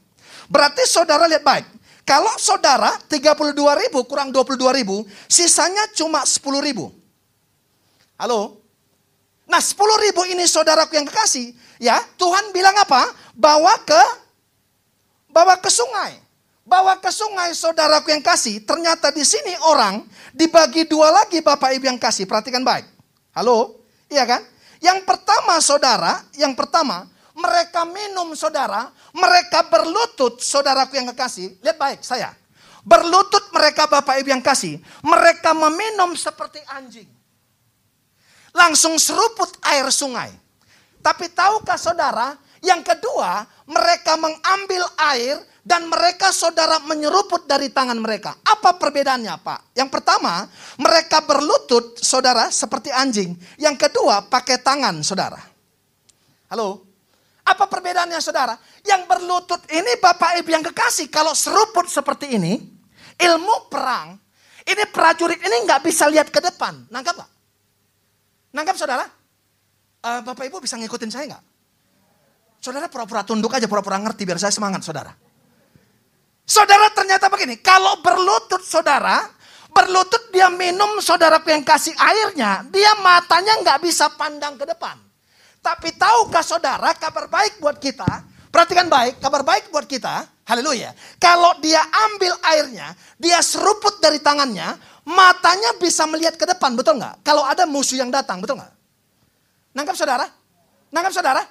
Berarti 0.52 0.84
saudara 0.84 1.24
lihat 1.32 1.48
baik. 1.48 1.64
Kalau 2.06 2.36
saudara 2.38 2.94
32 3.10 3.56
ribu 3.56 4.04
kurang 4.06 4.30
22 4.30 4.78
ribu, 4.78 5.08
sisanya 5.26 5.90
cuma 5.96 6.22
10 6.22 6.44
ribu. 6.62 6.92
Halo? 8.20 8.62
Nah 9.50 9.58
10 9.64 9.80
ribu 10.06 10.22
ini 10.30 10.46
saudaraku 10.46 11.00
yang 11.00 11.08
kekasih. 11.08 11.56
Ya 11.82 11.98
Tuhan 12.20 12.52
bilang 12.54 12.76
apa? 12.78 13.10
Bawa 13.34 13.80
ke 13.82 14.04
bawa 15.32 15.58
ke 15.58 15.72
sungai. 15.72 16.20
Bawa 16.66 16.98
ke 17.02 17.10
sungai 17.10 17.56
saudaraku 17.58 18.14
yang 18.14 18.22
kasih. 18.22 18.62
Ternyata 18.62 19.10
di 19.10 19.26
sini 19.26 19.54
orang 19.66 20.06
dibagi 20.34 20.86
dua 20.86 21.10
lagi 21.10 21.42
Bapak 21.42 21.74
Ibu 21.74 21.90
yang 21.90 22.00
kasih. 22.02 22.30
Perhatikan 22.30 22.62
baik. 22.62 22.86
Halo? 23.34 23.82
Iya 24.10 24.30
kan? 24.30 24.42
Yang 24.84 25.08
pertama 25.08 25.60
saudara, 25.64 26.24
yang 26.36 26.56
pertama 26.56 27.08
mereka 27.36 27.84
minum 27.84 28.32
saudara, 28.32 28.88
mereka 29.12 29.68
berlutut 29.68 30.40
saudaraku 30.40 30.96
yang 30.96 31.12
kekasih. 31.12 31.60
Lihat 31.60 31.78
baik 31.78 32.00
saya. 32.00 32.32
Berlutut 32.86 33.50
mereka 33.52 33.90
Bapak 33.90 34.22
Ibu 34.24 34.30
yang 34.30 34.46
kasih. 34.46 34.80
Mereka 35.04 35.52
meminum 35.52 36.16
seperti 36.16 36.64
anjing. 36.70 37.10
Langsung 38.56 38.96
seruput 38.96 39.52
air 39.68 39.84
sungai. 39.92 40.32
Tapi 41.04 41.28
tahukah 41.34 41.76
saudara, 41.76 42.40
yang 42.64 42.80
kedua, 42.82 43.44
mereka 43.68 44.16
mengambil 44.16 44.88
air 45.12 45.38
dan 45.66 45.90
mereka 45.90 46.30
saudara 46.30 46.78
menyeruput 46.86 47.50
dari 47.50 47.74
tangan 47.74 47.98
mereka. 47.98 48.38
Apa 48.46 48.78
perbedaannya 48.78 49.34
Pak? 49.42 49.74
Yang 49.74 49.90
pertama, 49.90 50.46
mereka 50.78 51.26
berlutut 51.26 51.98
saudara 51.98 52.54
seperti 52.54 52.94
anjing. 52.94 53.34
Yang 53.58 53.90
kedua, 53.90 54.30
pakai 54.30 54.62
tangan 54.62 55.02
saudara. 55.02 55.42
Halo? 56.54 56.86
Apa 57.42 57.66
perbedaannya 57.66 58.22
saudara? 58.22 58.54
Yang 58.86 59.10
berlutut 59.10 59.66
ini 59.74 59.98
Bapak 59.98 60.38
Ibu 60.46 60.50
yang 60.54 60.62
kekasih. 60.70 61.10
Kalau 61.10 61.34
seruput 61.34 61.90
seperti 61.90 62.38
ini, 62.38 62.62
ilmu 63.18 63.66
perang, 63.66 64.14
ini 64.70 64.84
prajurit 64.94 65.42
ini 65.42 65.66
nggak 65.66 65.82
bisa 65.82 66.06
lihat 66.06 66.30
ke 66.30 66.46
depan. 66.46 66.86
Nangkap 66.94 67.18
nggak? 67.18 67.32
Nangkap 68.54 68.78
saudara? 68.78 69.10
Uh, 70.06 70.22
Bapak 70.22 70.46
Ibu 70.46 70.62
bisa 70.62 70.78
ngikutin 70.78 71.10
saya 71.10 71.26
nggak? 71.34 71.44
Saudara 72.62 72.86
pura-pura 72.86 73.26
tunduk 73.26 73.50
aja, 73.50 73.66
pura-pura 73.66 73.98
ngerti 73.98 74.30
biar 74.30 74.38
saya 74.38 74.54
semangat 74.54 74.86
saudara. 74.86 75.25
Saudara 76.46 76.94
ternyata 76.94 77.26
begini, 77.26 77.58
kalau 77.58 77.98
berlutut 78.06 78.62
saudara, 78.62 79.26
berlutut 79.74 80.30
dia 80.30 80.46
minum 80.54 81.02
saudara 81.02 81.42
yang 81.42 81.66
kasih 81.66 81.98
airnya, 81.98 82.62
dia 82.70 82.94
matanya 83.02 83.58
nggak 83.66 83.82
bisa 83.82 84.14
pandang 84.14 84.54
ke 84.54 84.64
depan. 84.70 84.94
Tapi 85.66 85.98
tahukah 85.98 86.46
saudara 86.46 86.94
kabar 86.94 87.26
baik 87.26 87.58
buat 87.58 87.82
kita, 87.82 88.22
perhatikan 88.54 88.86
baik, 88.86 89.18
kabar 89.18 89.42
baik 89.42 89.74
buat 89.74 89.90
kita, 89.90 90.30
haleluya. 90.46 90.94
Kalau 91.18 91.58
dia 91.58 91.82
ambil 91.82 92.38
airnya, 92.46 92.94
dia 93.18 93.42
seruput 93.42 93.98
dari 93.98 94.22
tangannya, 94.22 94.78
matanya 95.02 95.74
bisa 95.82 96.06
melihat 96.06 96.38
ke 96.38 96.46
depan, 96.46 96.78
betul 96.78 97.02
nggak? 97.02 97.26
Kalau 97.26 97.42
ada 97.42 97.66
musuh 97.66 97.98
yang 97.98 98.14
datang, 98.14 98.38
betul 98.38 98.62
nggak? 98.62 98.70
Nangkap 99.74 99.98
saudara? 99.98 100.30
Nangkap 100.94 101.10
saudara? 101.10 101.42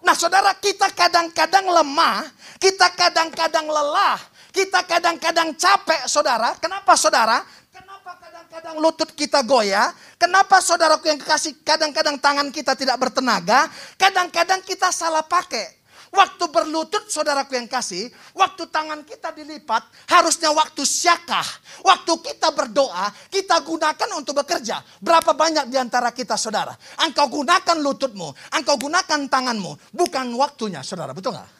Nah 0.00 0.14
saudara 0.16 0.56
kita 0.56 0.88
kadang-kadang 0.96 1.68
lemah, 1.68 2.24
kita 2.56 2.88
kadang-kadang 2.96 3.68
lelah, 3.68 4.18
kita 4.58 4.82
kadang-kadang 4.82 5.54
capek 5.54 6.10
saudara. 6.10 6.50
Kenapa 6.58 6.98
saudara? 6.98 7.46
Kenapa 7.70 8.18
kadang-kadang 8.18 8.74
lutut 8.82 9.14
kita 9.14 9.46
goyah? 9.46 9.94
Kenapa 10.18 10.58
saudaraku 10.58 11.06
yang 11.06 11.22
kekasih 11.22 11.62
kadang-kadang 11.62 12.18
tangan 12.18 12.50
kita 12.50 12.74
tidak 12.74 12.98
bertenaga? 12.98 13.70
Kadang-kadang 13.94 14.58
kita 14.66 14.90
salah 14.90 15.22
pakai. 15.22 15.78
Waktu 16.08 16.48
berlutut 16.48 17.04
saudaraku 17.12 17.52
yang 17.52 17.68
kasih, 17.68 18.08
waktu 18.32 18.64
tangan 18.72 19.04
kita 19.04 19.28
dilipat, 19.36 19.84
harusnya 20.08 20.48
waktu 20.56 20.80
syakah. 20.82 21.44
Waktu 21.84 22.12
kita 22.24 22.48
berdoa, 22.50 23.12
kita 23.28 23.60
gunakan 23.60 24.08
untuk 24.16 24.40
bekerja. 24.40 24.80
Berapa 25.04 25.36
banyak 25.36 25.68
di 25.68 25.76
antara 25.76 26.08
kita 26.10 26.40
saudara? 26.40 26.72
Engkau 27.04 27.28
gunakan 27.28 27.76
lututmu, 27.76 28.32
engkau 28.56 28.80
gunakan 28.80 29.20
tanganmu. 29.28 29.92
Bukan 29.92 30.32
waktunya 30.32 30.80
saudara, 30.80 31.12
betul 31.12 31.36
nggak? 31.36 31.57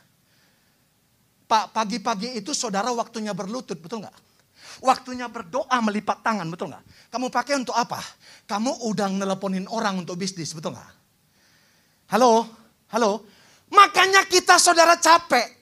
Pak, 1.48 1.72
pagi-pagi 1.72 2.36
itu 2.36 2.52
saudara 2.52 2.92
waktunya 2.92 3.32
berlutut, 3.32 3.80
betul 3.80 4.04
nggak? 4.04 4.16
Waktunya 4.84 5.26
berdoa 5.32 5.80
melipat 5.80 6.20
tangan, 6.20 6.44
betul 6.52 6.68
nggak? 6.68 6.84
Kamu 7.08 7.32
pakai 7.32 7.56
untuk 7.56 7.72
apa? 7.72 7.98
Kamu 8.44 8.84
udah 8.84 9.08
nelponin 9.08 9.64
orang 9.72 10.04
untuk 10.04 10.20
bisnis, 10.20 10.52
betul 10.52 10.76
nggak? 10.76 10.92
Halo, 12.12 12.44
halo, 12.92 13.24
Makanya 13.72 14.24
kita 14.24 14.56
saudara 14.56 14.96
capek. 14.96 15.56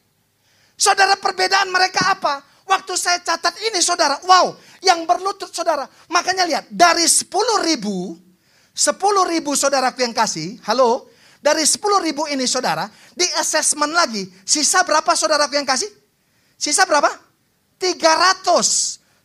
Saudara 0.77 1.17
perbedaan 1.19 1.73
mereka 1.73 2.15
apa? 2.15 2.45
Waktu 2.67 2.99
saya 2.99 3.23
catat 3.23 3.55
ini 3.63 3.79
saudara, 3.79 4.19
wow, 4.27 4.55
yang 4.83 5.07
berlutut 5.07 5.51
saudara. 5.55 5.87
Makanya 6.11 6.45
lihat, 6.47 6.65
dari 6.69 7.07
10 7.07 7.31
ribu, 7.63 8.19
10 8.75 8.99
ribu 9.31 9.55
saudaraku 9.55 10.03
yang 10.03 10.15
kasih, 10.15 10.59
halo, 10.67 11.09
dari 11.41 11.63
10 11.63 11.81
ribu 12.03 12.27
ini 12.27 12.45
saudara, 12.49 12.89
di 13.13 13.27
assessment 13.39 13.93
lagi, 13.93 14.27
sisa 14.43 14.83
berapa 14.83 15.13
saudaraku 15.13 15.57
yang 15.57 15.69
kasih? 15.69 15.89
Sisa 16.57 16.89
berapa? 16.89 17.09
300. 17.79 18.45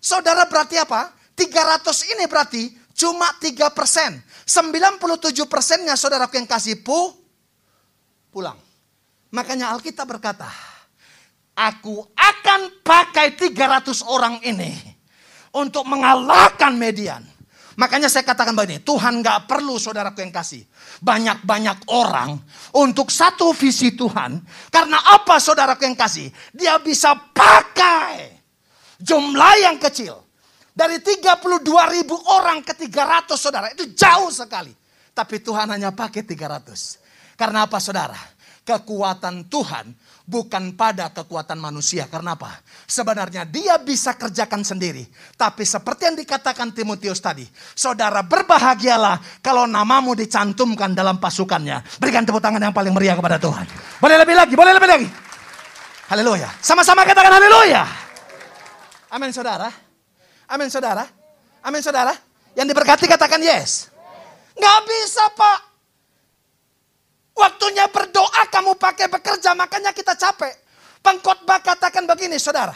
Saudara 0.02 0.44
berarti 0.46 0.76
apa? 0.76 1.12
300 1.36 2.14
ini 2.18 2.24
berarti 2.28 2.64
cuma 2.94 3.32
3 3.40 3.72
persen. 3.72 4.20
97 4.46 5.48
persennya 5.48 5.96
saudaraku 5.96 6.38
yang 6.38 6.50
kasih 6.50 6.84
pu, 6.84 7.16
pulang. 8.30 8.60
Makanya 9.32 9.72
Alkitab 9.72 10.12
berkata, 10.12 10.52
aku 11.56 12.04
akan 12.16 12.84
pakai 12.84 13.40
300 13.40 14.04
orang 14.04 14.44
ini 14.44 14.76
untuk 15.56 15.88
mengalahkan 15.88 16.76
median. 16.76 17.24
Makanya 17.80 18.12
saya 18.12 18.28
katakan 18.28 18.52
begini, 18.52 18.84
Tuhan 18.84 19.24
gak 19.24 19.48
perlu 19.48 19.80
saudaraku 19.80 20.20
yang 20.20 20.34
kasih. 20.34 20.64
Banyak-banyak 21.00 21.88
orang 21.92 22.36
untuk 22.76 23.08
satu 23.08 23.56
visi 23.56 23.96
Tuhan. 23.96 24.44
Karena 24.68 25.00
apa 25.16 25.40
saudaraku 25.40 25.88
yang 25.88 25.96
kasih? 25.96 26.28
Dia 26.52 26.80
bisa 26.84 27.16
pakai 27.16 28.36
jumlah 29.00 29.54
yang 29.64 29.80
kecil. 29.80 30.20
Dari 30.72 31.00
32 31.04 31.64
ribu 31.96 32.16
orang 32.32 32.64
ke 32.64 32.76
300 32.76 33.36
saudara, 33.36 33.68
itu 33.72 33.92
jauh 33.92 34.32
sekali. 34.32 34.72
Tapi 35.12 35.44
Tuhan 35.44 35.68
hanya 35.72 35.92
pakai 35.92 36.24
300. 36.24 37.36
Karena 37.36 37.68
apa 37.68 37.80
saudara? 37.80 38.20
kekuatan 38.62 39.50
Tuhan 39.50 39.94
bukan 40.28 40.76
pada 40.76 41.10
kekuatan 41.10 41.58
manusia. 41.58 42.06
Karena 42.12 42.36
apa? 42.36 42.62
Sebenarnya 42.86 43.48
dia 43.48 43.80
bisa 43.82 44.14
kerjakan 44.18 44.62
sendiri. 44.62 45.08
Tapi 45.38 45.64
seperti 45.64 46.12
yang 46.12 46.18
dikatakan 46.20 46.76
Timotius 46.76 47.22
tadi, 47.24 47.46
saudara 47.74 48.22
berbahagialah 48.26 49.42
kalau 49.46 49.66
namamu 49.66 50.14
dicantumkan 50.14 50.94
dalam 50.94 51.18
pasukannya. 51.18 51.82
Berikan 51.98 52.28
tepuk 52.28 52.44
tangan 52.44 52.62
yang 52.62 52.76
paling 52.76 52.92
meriah 52.92 53.16
kepada 53.16 53.40
Tuhan. 53.40 53.66
Boleh 54.04 54.18
lebih 54.20 54.36
lagi, 54.36 54.54
boleh 54.54 54.74
lebih 54.76 54.90
lagi. 54.90 55.08
Haleluya. 56.12 56.52
Sama-sama 56.60 57.08
katakan 57.08 57.32
haleluya. 57.32 57.88
Amin 59.16 59.32
saudara. 59.32 59.72
Amin 60.52 60.68
saudara. 60.68 61.08
Amin 61.64 61.80
saudara. 61.80 62.12
Yang 62.52 62.76
diberkati 62.76 63.08
katakan 63.08 63.40
yes. 63.40 63.88
Nggak 64.60 64.80
bisa 64.84 65.24
pak. 65.40 65.71
Waktunya 67.32 67.88
berdoa 67.88 68.44
kamu 68.52 68.76
pakai 68.76 69.08
bekerja, 69.08 69.56
makanya 69.56 69.96
kita 69.96 70.14
capek. 70.16 70.52
Pengkhotbah 71.02 71.64
katakan 71.64 72.06
begini, 72.06 72.38
saudara. 72.38 72.76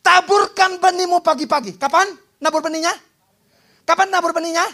Taburkan 0.00 0.80
benihmu 0.80 1.20
pagi-pagi. 1.20 1.76
Kapan 1.76 2.08
nabur 2.40 2.62
benihnya? 2.64 2.92
Kapan 3.84 4.08
nabur 4.12 4.32
benihnya? 4.32 4.64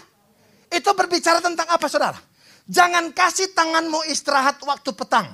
Itu 0.67 0.91
berbicara 0.93 1.39
tentang 1.39 1.67
apa, 1.71 1.87
saudara? 1.87 2.19
Jangan 2.67 3.15
kasih 3.15 3.55
tanganmu 3.55 4.05
istirahat 4.11 4.59
waktu 4.59 4.91
petang. 4.91 5.27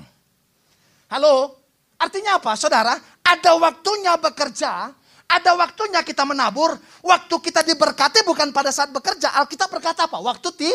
Halo? 1.10 1.58
Artinya 1.98 2.38
apa, 2.38 2.54
saudara? 2.54 2.94
Ada 3.26 3.58
waktunya 3.58 4.14
bekerja, 4.18 4.94
ada 5.30 5.52
waktunya 5.58 6.06
kita 6.06 6.24
menabur. 6.30 6.78
Waktu 7.02 7.36
kita 7.42 7.66
diberkati 7.66 8.22
bukan 8.22 8.54
pada 8.54 8.70
saat 8.70 8.94
bekerja. 8.94 9.34
Alkitab 9.42 9.70
berkata 9.74 10.06
apa? 10.06 10.22
Waktu 10.22 10.50
ti, 10.54 10.72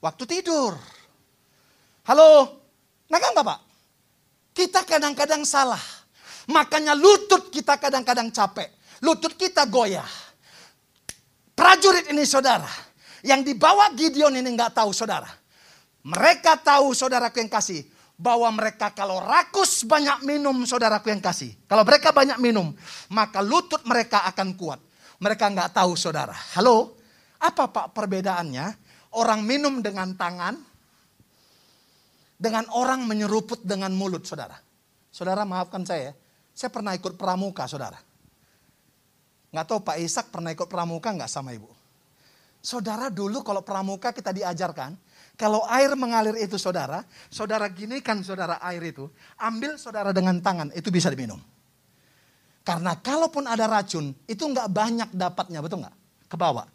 waktu 0.00 0.24
tidur. 0.24 0.99
Halo, 2.10 2.58
naga 3.06 3.30
nggak 3.30 3.46
pak? 3.46 3.58
Kita 4.50 4.82
kadang-kadang 4.82 5.46
salah. 5.46 5.78
Makanya 6.50 6.98
lutut 6.98 7.54
kita 7.54 7.78
kadang-kadang 7.78 8.34
capek. 8.34 8.66
Lutut 9.06 9.38
kita 9.38 9.62
goyah. 9.70 10.10
Prajurit 11.54 12.10
ini 12.10 12.26
saudara. 12.26 12.66
Yang 13.22 13.54
dibawa 13.54 13.94
Gideon 13.94 14.34
ini 14.34 14.42
nggak 14.42 14.82
tahu 14.82 14.90
saudara. 14.90 15.30
Mereka 16.02 16.58
tahu 16.66 16.90
saudaraku 16.98 17.46
yang 17.46 17.52
kasih. 17.52 17.86
Bahwa 18.18 18.50
mereka 18.50 18.90
kalau 18.90 19.22
rakus 19.22 19.86
banyak 19.86 20.26
minum 20.26 20.66
saudaraku 20.66 21.14
yang 21.14 21.22
kasih. 21.22 21.54
Kalau 21.70 21.86
mereka 21.86 22.10
banyak 22.10 22.42
minum. 22.42 22.74
Maka 23.14 23.38
lutut 23.38 23.86
mereka 23.86 24.26
akan 24.26 24.58
kuat. 24.58 24.82
Mereka 25.22 25.46
nggak 25.46 25.78
tahu 25.78 25.94
saudara. 25.94 26.34
Halo, 26.58 26.98
apa 27.38 27.70
pak 27.70 27.94
perbedaannya? 27.94 28.66
Orang 29.14 29.46
minum 29.46 29.78
dengan 29.78 30.10
tangan, 30.18 30.58
dengan 32.40 32.64
orang 32.72 33.04
menyeruput 33.04 33.60
dengan 33.60 33.92
mulut, 33.92 34.24
saudara. 34.24 34.56
Saudara 35.12 35.44
maafkan 35.44 35.84
saya, 35.84 36.16
saya 36.56 36.72
pernah 36.72 36.96
ikut 36.96 37.20
pramuka, 37.20 37.68
saudara. 37.68 38.00
Nggak 39.52 39.66
tahu 39.68 39.78
Pak 39.84 39.96
Ishak 40.00 40.26
pernah 40.32 40.48
ikut 40.48 40.64
pramuka 40.64 41.12
nggak 41.12 41.28
sama 41.28 41.52
ibu? 41.52 41.68
Saudara 42.64 43.12
dulu 43.12 43.44
kalau 43.44 43.60
pramuka 43.60 44.14
kita 44.16 44.32
diajarkan, 44.32 44.96
kalau 45.36 45.64
air 45.68 45.92
mengalir 45.96 46.36
itu 46.40 46.56
saudara, 46.56 47.04
saudara 47.28 47.68
gini 47.68 48.00
kan 48.00 48.24
saudara 48.24 48.56
air 48.64 48.80
itu, 48.88 49.08
ambil 49.40 49.76
saudara 49.76 50.12
dengan 50.16 50.40
tangan, 50.40 50.72
itu 50.72 50.88
bisa 50.88 51.12
diminum. 51.12 51.40
Karena 52.60 52.96
kalaupun 53.00 53.48
ada 53.48 53.64
racun, 53.68 54.12
itu 54.28 54.44
nggak 54.44 54.68
banyak 54.70 55.10
dapatnya, 55.16 55.60
betul 55.64 55.80
nggak? 55.82 55.96
Ke 56.28 56.36
bawah. 56.36 56.68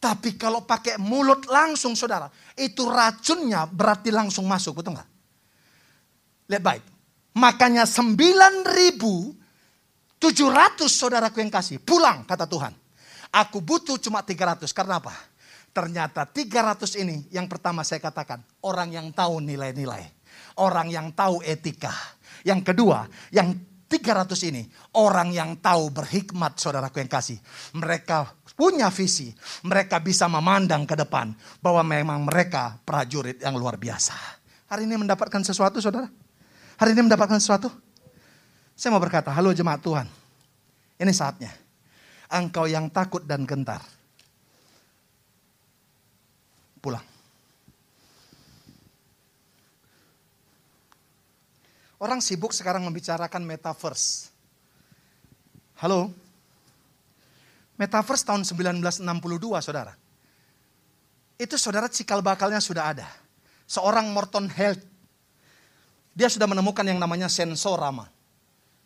Tapi 0.00 0.36
kalau 0.40 0.64
pakai 0.64 0.96
mulut 0.96 1.48
langsung 1.48 1.92
saudara, 1.96 2.30
itu 2.56 2.86
racunnya 2.88 3.68
berarti 3.68 4.08
langsung 4.14 4.46
masuk, 4.46 4.80
betul 4.80 4.96
nggak? 4.96 5.09
Lihat 6.50 6.62
baik. 6.66 6.82
Makanya 7.38 7.86
9.700 7.86 9.38
saudaraku 10.90 11.38
yang 11.38 11.52
kasih, 11.54 11.78
pulang 11.78 12.26
kata 12.26 12.50
Tuhan. 12.50 12.74
Aku 13.30 13.62
butuh 13.62 13.94
cuma 14.02 14.26
300, 14.26 14.66
karena 14.74 14.98
apa? 14.98 15.14
Ternyata 15.70 16.26
300 16.26 16.98
ini 16.98 17.30
yang 17.30 17.46
pertama 17.46 17.86
saya 17.86 18.02
katakan 18.02 18.42
orang 18.66 18.90
yang 18.90 19.14
tahu 19.14 19.38
nilai-nilai. 19.38 20.02
Orang 20.58 20.90
yang 20.90 21.14
tahu 21.14 21.38
etika. 21.46 21.94
Yang 22.42 22.74
kedua 22.74 23.06
yang 23.30 23.54
300 23.86 24.50
ini 24.50 24.66
orang 24.98 25.30
yang 25.30 25.54
tahu 25.62 25.94
berhikmat 25.94 26.58
saudaraku 26.58 26.98
yang 26.98 27.10
kasih. 27.10 27.38
Mereka 27.78 28.50
punya 28.58 28.90
visi. 28.90 29.30
Mereka 29.62 30.02
bisa 30.02 30.26
memandang 30.26 30.82
ke 30.90 30.98
depan 30.98 31.30
bahwa 31.62 31.86
memang 31.86 32.26
mereka 32.26 32.74
prajurit 32.82 33.38
yang 33.38 33.54
luar 33.54 33.78
biasa. 33.78 34.14
Hari 34.66 34.90
ini 34.90 34.98
mendapatkan 34.98 35.42
sesuatu 35.46 35.78
saudara? 35.78 36.10
Hari 36.80 36.96
ini 36.96 37.04
mendapatkan 37.04 37.36
sesuatu? 37.36 37.68
Saya 38.72 38.96
mau 38.96 39.02
berkata, 39.04 39.28
halo 39.28 39.52
jemaat 39.52 39.84
Tuhan. 39.84 40.08
Ini 40.96 41.12
saatnya. 41.12 41.52
Engkau 42.32 42.64
yang 42.64 42.88
takut 42.88 43.20
dan 43.28 43.44
gentar 43.44 43.84
pulang. 46.80 47.04
Orang 52.00 52.24
sibuk 52.24 52.56
sekarang 52.56 52.80
membicarakan 52.88 53.44
metaverse. 53.44 54.32
Halo? 55.84 56.08
Metaverse 57.76 58.24
tahun 58.24 58.48
1962, 58.48 59.04
saudara. 59.60 59.92
Itu 61.36 61.60
saudara 61.60 61.92
cikal 61.92 62.24
bakalnya 62.24 62.60
sudah 62.60 62.96
ada. 62.96 63.08
Seorang 63.68 64.08
Morton 64.16 64.48
Health. 64.48 64.80
Dia 66.14 66.26
sudah 66.26 66.46
menemukan 66.50 66.82
yang 66.82 66.98
namanya 66.98 67.30
sensorama. 67.30 68.10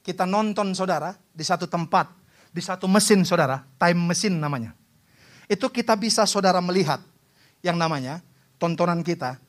Kita 0.04 0.28
nonton 0.28 0.76
saudara 0.76 1.16
di 1.32 1.40
satu 1.40 1.64
tempat, 1.64 2.12
di 2.52 2.60
satu 2.60 2.84
mesin 2.84 3.24
saudara, 3.24 3.64
time 3.80 4.12
mesin 4.12 4.36
namanya. 4.36 4.76
Itu 5.48 5.72
kita 5.72 5.96
bisa 5.96 6.28
saudara 6.28 6.60
melihat 6.60 7.00
yang 7.64 7.80
namanya 7.80 8.20
tontonan 8.60 9.00
kita. 9.00 9.40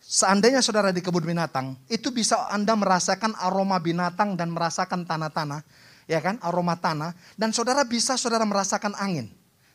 Seandainya 0.00 0.64
saudara 0.64 0.94
di 0.94 1.04
kebun 1.04 1.22
binatang, 1.26 1.76
itu 1.90 2.08
bisa 2.08 2.48
Anda 2.48 2.72
merasakan 2.72 3.36
aroma 3.36 3.76
binatang 3.76 4.32
dan 4.32 4.48
merasakan 4.48 5.04
tanah-tanah, 5.04 5.60
ya 6.08 6.18
kan, 6.24 6.40
aroma 6.40 6.78
tanah. 6.78 7.12
Dan 7.36 7.52
saudara 7.52 7.84
bisa 7.84 8.16
saudara 8.16 8.48
merasakan 8.48 8.96
angin. 8.96 9.28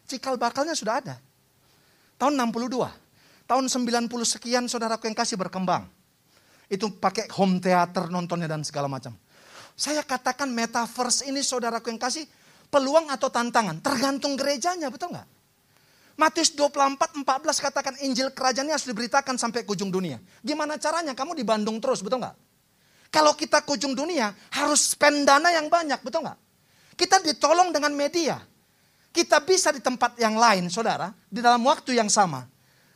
Cikal 0.09 0.39
bakalnya 0.41 0.73
sudah 0.73 0.97
ada. 0.97 1.15
Tahun 2.17 2.33
62, 2.33 2.89
tahun 3.45 3.65
90 3.69 4.09
sekian 4.25 4.63
saudaraku 4.65 5.05
yang 5.05 5.17
kasih 5.17 5.37
berkembang. 5.37 5.85
Itu 6.65 6.93
pakai 6.97 7.29
home 7.33 7.61
theater 7.61 8.09
nontonnya 8.09 8.49
dan 8.49 8.65
segala 8.65 8.89
macam. 8.89 9.13
Saya 9.75 10.01
katakan 10.01 10.49
metaverse 10.49 11.27
ini 11.27 11.43
saudaraku 11.43 11.91
yang 11.91 11.99
kasih 11.99 12.23
peluang 12.71 13.11
atau 13.11 13.27
tantangan. 13.27 13.83
Tergantung 13.83 14.39
gerejanya, 14.39 14.87
betul 14.87 15.13
nggak? 15.13 15.27
Matius 16.15 16.55
24, 16.55 17.27
14 17.27 17.27
katakan 17.59 17.95
Injil 17.99 18.31
kerajaannya 18.31 18.71
harus 18.71 18.87
diberitakan 18.87 19.35
sampai 19.35 19.67
ke 19.67 19.69
ujung 19.75 19.91
dunia. 19.91 20.15
Gimana 20.39 20.79
caranya? 20.79 21.11
Kamu 21.11 21.35
di 21.35 21.43
Bandung 21.43 21.83
terus, 21.83 21.99
betul 21.99 22.23
nggak? 22.23 22.35
Kalau 23.11 23.35
kita 23.35 23.63
ke 23.67 23.75
ujung 23.75 23.91
dunia, 23.91 24.31
harus 24.55 24.95
spend 24.95 25.27
dana 25.27 25.51
yang 25.51 25.67
banyak, 25.67 25.99
betul 25.99 26.23
nggak? 26.23 26.39
Kita 26.95 27.19
ditolong 27.19 27.75
dengan 27.75 27.91
media. 27.91 28.39
Kita 29.11 29.43
bisa 29.43 29.75
di 29.75 29.83
tempat 29.83 30.15
yang 30.15 30.39
lain, 30.39 30.71
saudara, 30.71 31.11
di 31.27 31.43
dalam 31.43 31.63
waktu 31.67 31.99
yang 31.99 32.07
sama. 32.07 32.47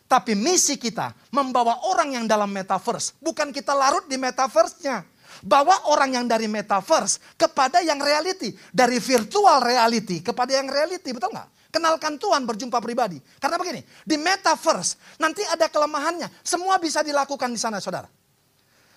Tapi 0.10 0.34
misi 0.34 0.82
kita 0.82 1.14
membawa 1.30 1.86
orang 1.86 2.18
yang 2.18 2.26
dalam 2.26 2.50
metaverse. 2.50 3.22
Bukan 3.22 3.54
kita 3.54 3.78
larut 3.78 4.10
di 4.10 4.18
metaverse-nya. 4.18 5.06
Bawa 5.46 5.94
orang 5.94 6.18
yang 6.18 6.26
dari 6.26 6.50
metaverse 6.50 7.38
kepada 7.38 7.86
yang 7.86 8.02
reality. 8.02 8.58
Dari 8.74 8.98
virtual 8.98 9.62
reality 9.62 10.26
kepada 10.26 10.58
yang 10.58 10.66
reality, 10.66 11.14
betul 11.14 11.30
nggak? 11.30 11.70
Kenalkan 11.70 12.18
Tuhan 12.18 12.50
berjumpa 12.50 12.82
pribadi. 12.82 13.22
Karena 13.38 13.62
begini, 13.62 13.86
di 14.02 14.18
metaverse 14.18 15.22
nanti 15.22 15.46
ada 15.46 15.70
kelemahannya. 15.70 16.42
Semua 16.42 16.82
bisa 16.82 17.06
dilakukan 17.06 17.54
di 17.54 17.62
sana 17.62 17.78
saudara. 17.78 18.10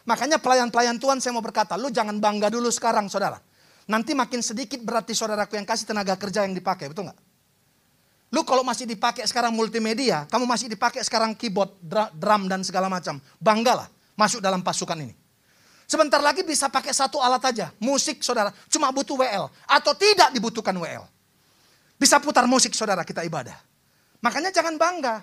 Makanya 0.09 0.41
pelayan-pelayan 0.41 0.97
Tuhan 0.97 1.21
saya 1.21 1.37
mau 1.37 1.45
berkata, 1.45 1.77
lu 1.77 1.93
jangan 1.93 2.17
bangga 2.17 2.49
dulu 2.49 2.73
sekarang 2.73 3.13
saudara. 3.13 3.37
Nanti 3.85 4.17
makin 4.17 4.41
sedikit 4.41 4.81
berarti 4.81 5.13
saudaraku 5.13 5.61
yang 5.61 5.69
kasih 5.69 5.85
tenaga 5.85 6.17
kerja 6.17 6.49
yang 6.49 6.57
dipakai, 6.57 6.89
betul 6.89 7.13
nggak? 7.13 7.32
Lu 8.33 8.49
kalau 8.49 8.65
masih 8.65 8.89
dipakai 8.89 9.29
sekarang 9.29 9.53
multimedia, 9.53 10.25
kamu 10.33 10.49
masih 10.49 10.73
dipakai 10.73 11.05
sekarang 11.05 11.37
keyboard, 11.37 11.69
drum 12.17 12.49
dan 12.49 12.65
segala 12.65 12.89
macam. 12.89 13.21
Banggalah 13.37 13.93
masuk 14.17 14.41
dalam 14.41 14.65
pasukan 14.65 14.97
ini. 14.97 15.13
Sebentar 15.85 16.25
lagi 16.25 16.41
bisa 16.41 16.73
pakai 16.73 16.97
satu 16.97 17.21
alat 17.21 17.45
aja, 17.53 17.69
musik 17.77 18.25
saudara, 18.25 18.49
cuma 18.73 18.89
butuh 18.89 19.21
WL 19.21 19.53
atau 19.69 19.93
tidak 19.93 20.33
dibutuhkan 20.33 20.73
WL. 20.73 21.05
Bisa 22.01 22.17
putar 22.17 22.49
musik 22.49 22.73
saudara 22.73 23.05
kita 23.05 23.21
ibadah. 23.21 23.55
Makanya 24.25 24.49
jangan 24.49 24.81
bangga. 24.81 25.21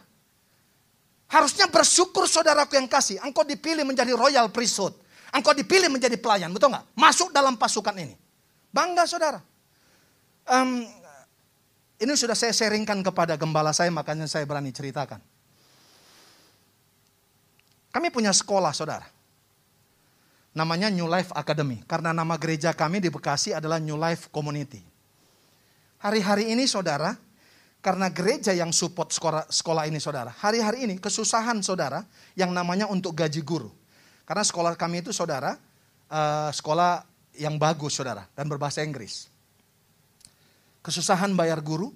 Harusnya 1.34 1.66
bersyukur 1.66 2.30
saudaraku 2.30 2.78
yang 2.78 2.86
kasih. 2.86 3.18
Engkau 3.26 3.42
dipilih 3.42 3.82
menjadi 3.82 4.14
royal 4.14 4.54
priesthood. 4.54 4.94
Engkau 5.34 5.58
dipilih 5.58 5.90
menjadi 5.90 6.18
pelayan, 6.22 6.54
betul 6.54 6.70
nggak? 6.70 6.86
Masuk 6.94 7.34
dalam 7.34 7.58
pasukan 7.58 7.94
ini. 7.98 8.14
Bangga 8.70 9.10
saudara. 9.10 9.42
Um, 10.46 10.86
ini 12.00 12.16
sudah 12.16 12.36
saya 12.36 12.56
sharingkan 12.56 13.04
kepada 13.04 13.36
gembala 13.36 13.76
saya, 13.76 13.92
makanya 13.92 14.24
saya 14.24 14.48
berani 14.48 14.72
ceritakan. 14.72 15.20
Kami 17.92 18.08
punya 18.08 18.32
sekolah 18.32 18.72
saudara. 18.72 19.04
Namanya 20.56 20.88
New 20.88 21.12
Life 21.12 21.36
Academy. 21.36 21.84
Karena 21.84 22.16
nama 22.16 22.40
gereja 22.40 22.72
kami 22.72 23.04
di 23.04 23.12
Bekasi 23.12 23.52
adalah 23.52 23.84
New 23.84 24.00
Life 24.00 24.32
Community. 24.32 24.80
Hari-hari 26.00 26.56
ini 26.56 26.64
saudara, 26.64 27.20
karena 27.84 28.08
gereja 28.08 28.56
yang 28.56 28.72
support 28.72 29.12
sekolah, 29.12 29.52
sekolah 29.52 29.84
ini 29.84 30.00
saudara. 30.00 30.32
Hari-hari 30.32 30.88
ini 30.88 30.96
kesusahan 31.04 31.60
saudara 31.60 32.08
yang 32.40 32.56
namanya 32.56 32.88
untuk 32.88 33.12
gaji 33.12 33.44
guru. 33.44 33.72
Karena 34.24 34.48
sekolah 34.48 34.80
kami 34.80 35.04
itu 35.04 35.12
saudara, 35.12 35.60
uh, 36.08 36.52
sekolah 36.56 37.04
yang 37.36 37.60
bagus 37.60 38.00
saudara 38.00 38.24
dan 38.36 38.48
berbahasa 38.48 38.84
Inggris. 38.84 39.28
Kesusahan 40.80 41.36
bayar 41.36 41.60
guru 41.60 41.92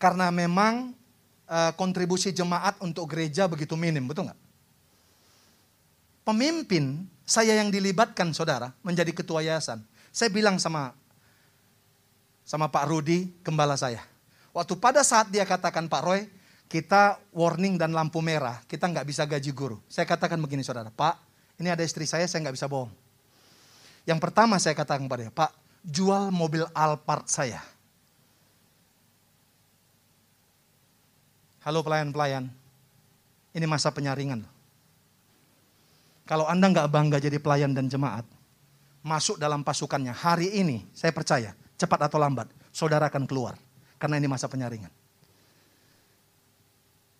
karena 0.00 0.32
memang 0.32 0.96
uh, 1.48 1.72
kontribusi 1.76 2.32
jemaat 2.32 2.80
untuk 2.80 3.08
gereja 3.08 3.44
begitu 3.48 3.76
minim, 3.76 4.04
betul 4.08 4.28
nggak? 4.28 4.40
Pemimpin 6.24 7.04
saya 7.28 7.56
yang 7.56 7.68
dilibatkan 7.68 8.32
saudara 8.32 8.72
menjadi 8.80 9.12
ketua 9.12 9.44
yayasan. 9.44 9.84
Saya 10.08 10.32
bilang 10.32 10.56
sama 10.56 10.96
sama 12.44 12.68
Pak 12.68 12.84
Rudi, 12.88 13.32
gembala 13.40 13.76
saya. 13.76 14.04
Waktu 14.52 14.76
pada 14.76 15.00
saat 15.00 15.32
dia 15.32 15.42
katakan 15.48 15.88
Pak 15.88 16.02
Roy, 16.04 16.28
kita 16.68 17.20
warning 17.32 17.80
dan 17.80 17.92
lampu 17.92 18.20
merah, 18.20 18.60
kita 18.68 18.88
nggak 18.88 19.04
bisa 19.08 19.24
gaji 19.24 19.50
guru. 19.50 19.80
Saya 19.88 20.04
katakan 20.04 20.36
begini 20.38 20.60
saudara, 20.60 20.92
Pak, 20.92 21.16
ini 21.60 21.72
ada 21.72 21.80
istri 21.82 22.04
saya, 22.04 22.28
saya 22.28 22.44
nggak 22.44 22.56
bisa 22.56 22.68
bohong. 22.68 22.92
Yang 24.04 24.20
pertama 24.20 24.60
saya 24.60 24.76
katakan 24.76 25.08
kepada 25.08 25.28
dia, 25.28 25.32
Pak, 25.32 25.50
jual 25.84 26.28
mobil 26.28 26.68
Alphard 26.76 27.24
saya. 27.28 27.60
Halo 31.64 31.80
pelayan-pelayan, 31.80 32.52
ini 33.56 33.64
masa 33.64 33.88
penyaringan. 33.88 34.44
Kalau 36.28 36.44
Anda 36.44 36.68
nggak 36.68 36.92
bangga 36.92 37.16
jadi 37.16 37.40
pelayan 37.40 37.72
dan 37.72 37.88
jemaat, 37.88 38.28
masuk 39.00 39.40
dalam 39.40 39.64
pasukannya. 39.64 40.12
Hari 40.12 40.60
ini, 40.60 40.84
saya 40.92 41.08
percaya, 41.08 41.56
cepat 41.80 42.04
atau 42.04 42.20
lambat, 42.20 42.52
saudara 42.68 43.08
akan 43.08 43.24
keluar. 43.24 43.56
Karena 43.96 44.20
ini 44.20 44.28
masa 44.28 44.44
penyaringan. 44.44 44.92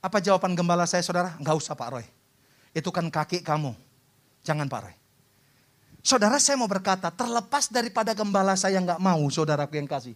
Apa 0.04 0.20
jawaban 0.20 0.52
gembala 0.52 0.84
saya 0.84 1.00
saudara? 1.00 1.32
Enggak 1.40 1.64
usah 1.64 1.72
Pak 1.72 1.88
Roy. 1.96 2.04
Itu 2.76 2.92
kan 2.92 3.08
kaki 3.08 3.40
kamu. 3.40 3.72
Jangan 4.44 4.68
Pak 4.68 4.80
Roy. 4.84 4.94
Saudara 6.04 6.36
saya 6.36 6.60
mau 6.60 6.68
berkata, 6.68 7.08
terlepas 7.08 7.72
daripada 7.72 8.12
gembala 8.12 8.60
saya 8.60 8.76
nggak 8.76 9.00
mau 9.00 9.24
saudaraku 9.32 9.80
yang 9.80 9.88
kasih. 9.88 10.12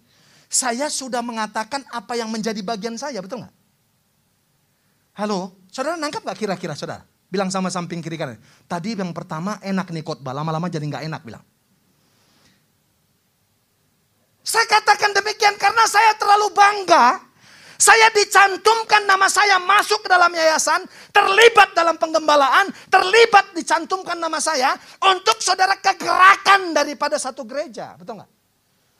Saya 0.52 0.92
sudah 0.92 1.24
mengatakan 1.24 1.80
apa 1.88 2.12
yang 2.12 2.28
menjadi 2.28 2.60
bagian 2.60 3.00
saya, 3.00 3.24
betul 3.24 3.40
nggak? 3.40 3.57
Halo, 5.18 5.66
saudara 5.66 5.98
nangkap 5.98 6.22
nggak 6.22 6.38
kira-kira 6.38 6.78
saudara? 6.78 7.02
Bilang 7.26 7.50
sama 7.50 7.74
samping 7.74 7.98
kiri 7.98 8.14
kanan. 8.14 8.38
Tadi 8.70 8.94
yang 8.94 9.10
pertama 9.10 9.58
enak 9.58 9.90
nih 9.90 10.06
khotbah, 10.06 10.30
lama-lama 10.30 10.70
jadi 10.70 10.86
nggak 10.86 11.10
enak 11.10 11.22
bilang. 11.26 11.42
Saya 14.46 14.62
katakan 14.70 15.10
demikian 15.18 15.58
karena 15.58 15.84
saya 15.90 16.14
terlalu 16.14 16.54
bangga 16.54 17.26
Saya 17.78 18.10
dicantumkan 18.10 19.06
nama 19.06 19.30
saya 19.30 19.62
masuk 19.62 20.02
ke 20.02 20.10
dalam 20.10 20.34
yayasan, 20.34 20.82
terlibat 21.14 21.78
dalam 21.78 21.94
penggembalaan, 21.94 22.66
terlibat 22.90 23.54
dicantumkan 23.54 24.18
nama 24.18 24.42
saya 24.42 24.74
untuk 24.98 25.38
saudara 25.38 25.78
kegerakan 25.78 26.74
daripada 26.74 27.14
satu 27.22 27.46
gereja. 27.46 27.94
Betul 27.94 28.18
nggak? 28.18 28.30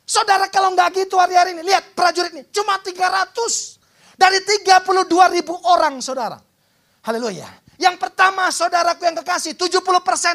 Saudara 0.07 0.46
kalau 0.46 0.78
nggak 0.78 0.94
gitu 0.94 1.18
hari-hari 1.18 1.59
ini, 1.59 1.66
lihat 1.66 1.90
prajurit 1.90 2.31
ini, 2.31 2.46
cuma 2.54 2.78
300 2.78 3.77
dari 4.18 4.42
32 4.42 5.07
ribu 5.38 5.54
orang 5.70 6.02
saudara. 6.02 6.42
Haleluya. 7.07 7.46
Yang 7.78 8.02
pertama 8.02 8.50
saudaraku 8.50 9.07
yang 9.07 9.22
kekasih, 9.22 9.54
70 9.54 9.78
persen 10.02 10.35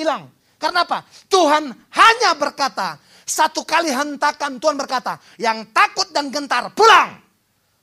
hilang. 0.00 0.32
Karena 0.56 0.88
apa? 0.88 1.04
Tuhan 1.28 1.68
hanya 1.92 2.30
berkata, 2.40 2.96
satu 3.28 3.68
kali 3.68 3.92
hentakan 3.92 4.56
Tuhan 4.56 4.80
berkata, 4.80 5.20
yang 5.36 5.68
takut 5.76 6.08
dan 6.08 6.32
gentar 6.32 6.72
pulang. 6.72 7.20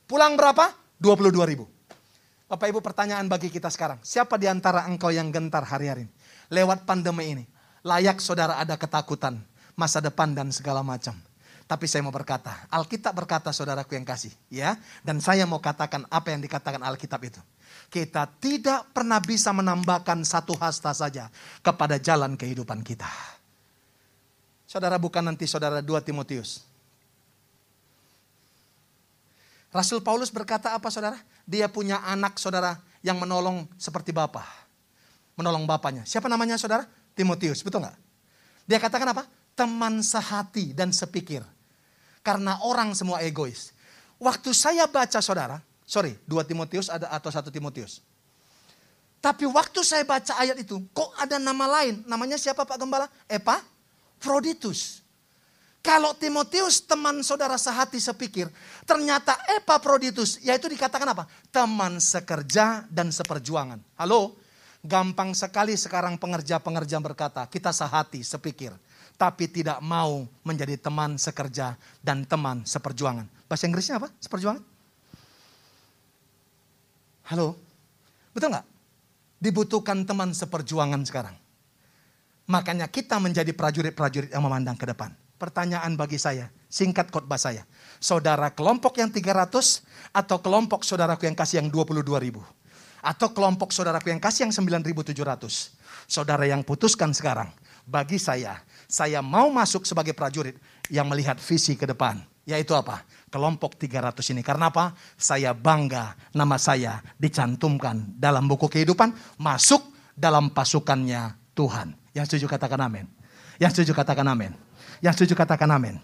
Pulang 0.10 0.34
berapa? 0.34 0.74
22 0.98 1.46
ribu. 1.46 1.70
Bapak 2.50 2.68
Ibu 2.68 2.84
pertanyaan 2.84 3.32
bagi 3.32 3.48
kita 3.48 3.72
sekarang. 3.72 4.02
Siapa 4.04 4.36
di 4.36 4.50
antara 4.50 4.84
engkau 4.90 5.08
yang 5.08 5.32
gentar 5.32 5.64
hari-hari 5.64 6.10
ini? 6.10 6.14
Lewat 6.52 6.84
pandemi 6.84 7.32
ini. 7.32 7.46
Layak 7.86 8.20
saudara 8.20 8.60
ada 8.60 8.76
ketakutan. 8.76 9.40
Masa 9.80 10.04
depan 10.04 10.36
dan 10.36 10.52
segala 10.52 10.84
macam. 10.84 11.16
Tapi 11.72 11.88
saya 11.88 12.04
mau 12.04 12.12
berkata, 12.12 12.68
Alkitab 12.68 13.16
berkata 13.16 13.56
saudaraku 13.56 13.96
yang 13.96 14.04
kasih. 14.04 14.36
ya. 14.52 14.76
Dan 15.08 15.24
saya 15.24 15.48
mau 15.48 15.64
katakan 15.64 16.04
apa 16.12 16.36
yang 16.36 16.44
dikatakan 16.44 16.84
Alkitab 16.84 17.24
itu. 17.24 17.40
Kita 17.88 18.28
tidak 18.28 18.92
pernah 18.92 19.24
bisa 19.24 19.56
menambahkan 19.56 20.20
satu 20.28 20.52
hasta 20.60 20.92
saja 20.92 21.32
kepada 21.64 21.96
jalan 21.96 22.36
kehidupan 22.36 22.84
kita. 22.84 23.08
Saudara 24.68 25.00
bukan 25.00 25.24
nanti 25.24 25.48
saudara 25.48 25.80
2 25.80 25.88
Timotius 26.04 26.68
Rasul 29.72 30.04
Paulus 30.04 30.28
berkata 30.28 30.76
apa 30.76 30.92
saudara? 30.92 31.16
Dia 31.48 31.72
punya 31.72 32.04
anak 32.04 32.36
saudara 32.36 32.76
yang 33.00 33.16
menolong 33.16 33.64
seperti 33.80 34.12
bapak. 34.12 34.44
Menolong 35.40 35.64
bapaknya. 35.64 36.04
Siapa 36.04 36.28
namanya 36.28 36.60
saudara? 36.60 36.84
Timotius, 37.16 37.64
betul 37.64 37.80
nggak? 37.88 37.96
Dia 38.68 38.84
katakan 38.84 39.16
apa? 39.16 39.24
Teman 39.56 40.04
sehati 40.04 40.76
dan 40.76 40.92
sepikir. 40.92 41.48
Karena 42.22 42.62
orang 42.62 42.94
semua 42.94 43.26
egois. 43.26 43.74
Waktu 44.22 44.54
saya 44.54 44.86
baca 44.86 45.18
saudara, 45.18 45.58
sorry, 45.82 46.14
dua 46.30 46.46
Timotius 46.46 46.88
ada 46.94 47.10
atau 47.10 47.34
satu 47.34 47.50
Timotius. 47.50 48.06
Tapi 49.22 49.46
waktu 49.46 49.86
saya 49.86 50.02
baca 50.02 50.34
ayat 50.38 50.58
itu, 50.58 50.82
kok 50.94 51.14
ada 51.18 51.38
nama 51.38 51.82
lain? 51.82 52.02
Namanya 52.10 52.42
siapa 52.42 52.66
Pak 52.66 52.78
Gembala? 52.78 53.06
Epa? 53.30 53.62
Froditus. 54.18 55.02
Kalau 55.82 56.14
Timotius 56.14 56.86
teman 56.86 57.26
saudara 57.26 57.58
sehati 57.58 57.98
sepikir, 57.98 58.46
ternyata 58.86 59.34
Epaphroditus, 59.58 60.38
yaitu 60.46 60.70
dikatakan 60.70 61.10
apa? 61.10 61.26
Teman 61.50 61.98
sekerja 61.98 62.86
dan 62.90 63.10
seperjuangan. 63.10 63.82
Halo? 63.98 64.38
Gampang 64.82 65.34
sekali 65.38 65.78
sekarang 65.78 66.18
pengerja-pengerja 66.18 66.98
berkata, 67.02 67.46
kita 67.50 67.70
sehati 67.70 68.22
sepikir. 68.26 68.74
Tapi 69.22 69.46
tidak 69.54 69.78
mau 69.86 70.26
menjadi 70.42 70.82
teman 70.82 71.14
sekerja 71.14 71.78
dan 72.02 72.26
teman 72.26 72.66
seperjuangan. 72.66 73.30
Bahasa 73.46 73.70
Inggrisnya 73.70 74.02
apa? 74.02 74.10
Seperjuangan? 74.18 74.66
Halo? 77.30 77.54
Betul 78.34 78.50
nggak? 78.50 78.66
Dibutuhkan 79.38 80.02
teman 80.10 80.34
seperjuangan 80.34 81.06
sekarang. 81.06 81.38
Makanya 82.50 82.90
kita 82.90 83.22
menjadi 83.22 83.54
prajurit-prajurit 83.54 84.34
yang 84.34 84.42
memandang 84.42 84.74
ke 84.74 84.90
depan 84.90 85.14
pertanyaan 85.42 85.98
bagi 85.98 86.22
saya. 86.22 86.54
Singkat 86.70 87.10
khotbah 87.10 87.42
saya. 87.42 87.66
Saudara 87.98 88.54
kelompok 88.54 89.02
yang 89.02 89.10
300 89.10 89.82
atau 90.14 90.38
kelompok 90.38 90.86
saudaraku 90.86 91.26
yang 91.26 91.34
kasih 91.34 91.66
yang 91.66 91.74
22 91.74 92.06
ribu. 92.22 92.46
Atau 93.02 93.34
kelompok 93.34 93.74
saudaraku 93.74 94.14
yang 94.14 94.22
kasih 94.22 94.46
yang 94.46 94.54
9700. 94.54 95.74
Saudara 96.06 96.46
yang 96.46 96.62
putuskan 96.62 97.10
sekarang. 97.18 97.50
Bagi 97.82 98.22
saya, 98.22 98.62
saya 98.92 99.24
mau 99.24 99.48
masuk 99.48 99.88
sebagai 99.88 100.12
prajurit 100.12 100.60
yang 100.92 101.08
melihat 101.08 101.40
visi 101.40 101.80
ke 101.80 101.88
depan. 101.88 102.20
Yaitu 102.44 102.76
apa? 102.76 103.08
Kelompok 103.32 103.80
300 103.80 104.36
ini. 104.36 104.44
Karena 104.44 104.68
apa? 104.68 104.92
Saya 105.16 105.56
bangga 105.56 106.20
nama 106.36 106.60
saya 106.60 107.00
dicantumkan 107.16 108.20
dalam 108.20 108.52
buku 108.52 108.68
kehidupan. 108.68 109.16
Masuk 109.40 109.80
dalam 110.12 110.52
pasukannya 110.52 111.40
Tuhan. 111.56 111.96
Yang 112.12 112.36
setuju 112.36 112.52
katakan 112.52 112.84
amin. 112.84 113.08
Yang 113.64 113.80
setuju 113.80 113.96
katakan 113.96 114.28
amin. 114.28 114.52
Yang 115.00 115.14
setuju 115.24 115.34
katakan 115.40 115.72
amin. 115.72 115.96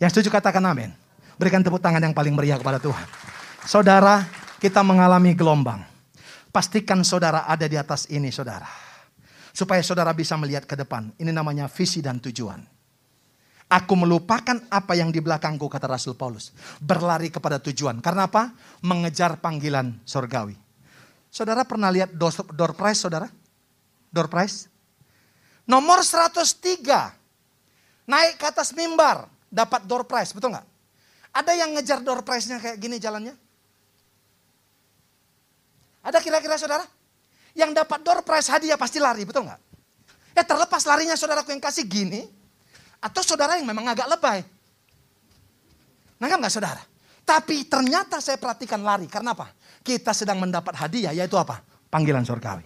Yang 0.00 0.10
setuju 0.16 0.28
katakan 0.32 0.64
amin. 0.64 0.90
Berikan 1.36 1.60
tepuk 1.60 1.84
tangan 1.84 2.00
yang 2.00 2.16
paling 2.16 2.32
meriah 2.32 2.56
kepada 2.56 2.80
Tuhan. 2.80 3.04
Saudara, 3.68 4.24
kita 4.56 4.80
mengalami 4.80 5.36
gelombang. 5.36 5.84
Pastikan 6.48 7.04
saudara 7.04 7.44
ada 7.44 7.68
di 7.68 7.76
atas 7.76 8.08
ini, 8.08 8.32
saudara. 8.32 8.91
Supaya 9.52 9.84
saudara 9.84 10.16
bisa 10.16 10.34
melihat 10.40 10.64
ke 10.64 10.74
depan. 10.74 11.12
Ini 11.20 11.28
namanya 11.28 11.68
visi 11.68 12.00
dan 12.00 12.18
tujuan. 12.18 12.64
Aku 13.72 13.96
melupakan 13.96 14.60
apa 14.68 14.92
yang 14.92 15.08
di 15.08 15.20
belakangku, 15.24 15.64
kata 15.68 15.88
Rasul 15.88 16.12
Paulus. 16.12 16.52
Berlari 16.76 17.32
kepada 17.32 17.56
tujuan. 17.56 18.04
Karena 18.04 18.28
apa? 18.28 18.52
Mengejar 18.84 19.40
panggilan 19.40 19.96
sorgawi. 20.04 20.56
Saudara 21.32 21.64
pernah 21.64 21.88
lihat 21.88 22.12
door, 22.12 22.32
door 22.52 22.76
prize, 22.76 23.00
saudara? 23.00 23.28
Door 24.12 24.28
prize? 24.28 24.68
Nomor 25.64 26.04
103 26.04 27.22
Naik 28.02 28.34
ke 28.36 28.46
atas 28.50 28.74
mimbar, 28.74 29.30
dapat 29.46 29.86
door 29.86 30.02
prize, 30.04 30.34
betul 30.34 30.52
nggak? 30.52 30.66
Ada 31.32 31.52
yang 31.56 31.70
ngejar 31.72 32.04
door 32.04 32.20
prize-nya 32.26 32.60
kayak 32.60 32.76
gini 32.76 33.00
jalannya? 33.00 33.32
Ada 36.02 36.18
kira-kira 36.18 36.58
saudara? 36.58 36.84
Yang 37.52 37.84
dapat 37.84 37.98
door 38.00 38.20
prize 38.24 38.48
hadiah 38.48 38.80
pasti 38.80 38.96
lari, 38.96 39.28
betul 39.28 39.44
nggak? 39.44 39.60
Ya 40.32 40.42
terlepas 40.42 40.82
larinya 40.88 41.12
saudaraku 41.12 41.52
yang 41.52 41.60
kasih 41.60 41.84
gini, 41.84 42.24
atau 43.02 43.20
saudara 43.20 43.60
yang 43.60 43.68
memang 43.68 43.92
agak 43.92 44.08
lebay. 44.08 44.40
Nangkap 46.16 46.38
nggak 46.40 46.54
saudara? 46.54 46.82
Tapi 47.22 47.68
ternyata 47.68 48.18
saya 48.24 48.40
perhatikan 48.40 48.80
lari, 48.80 49.04
karena 49.06 49.36
apa? 49.36 49.52
Kita 49.84 50.16
sedang 50.16 50.40
mendapat 50.40 50.72
hadiah, 50.80 51.12
yaitu 51.12 51.36
apa? 51.36 51.60
Panggilan 51.92 52.24
surgawi. 52.24 52.64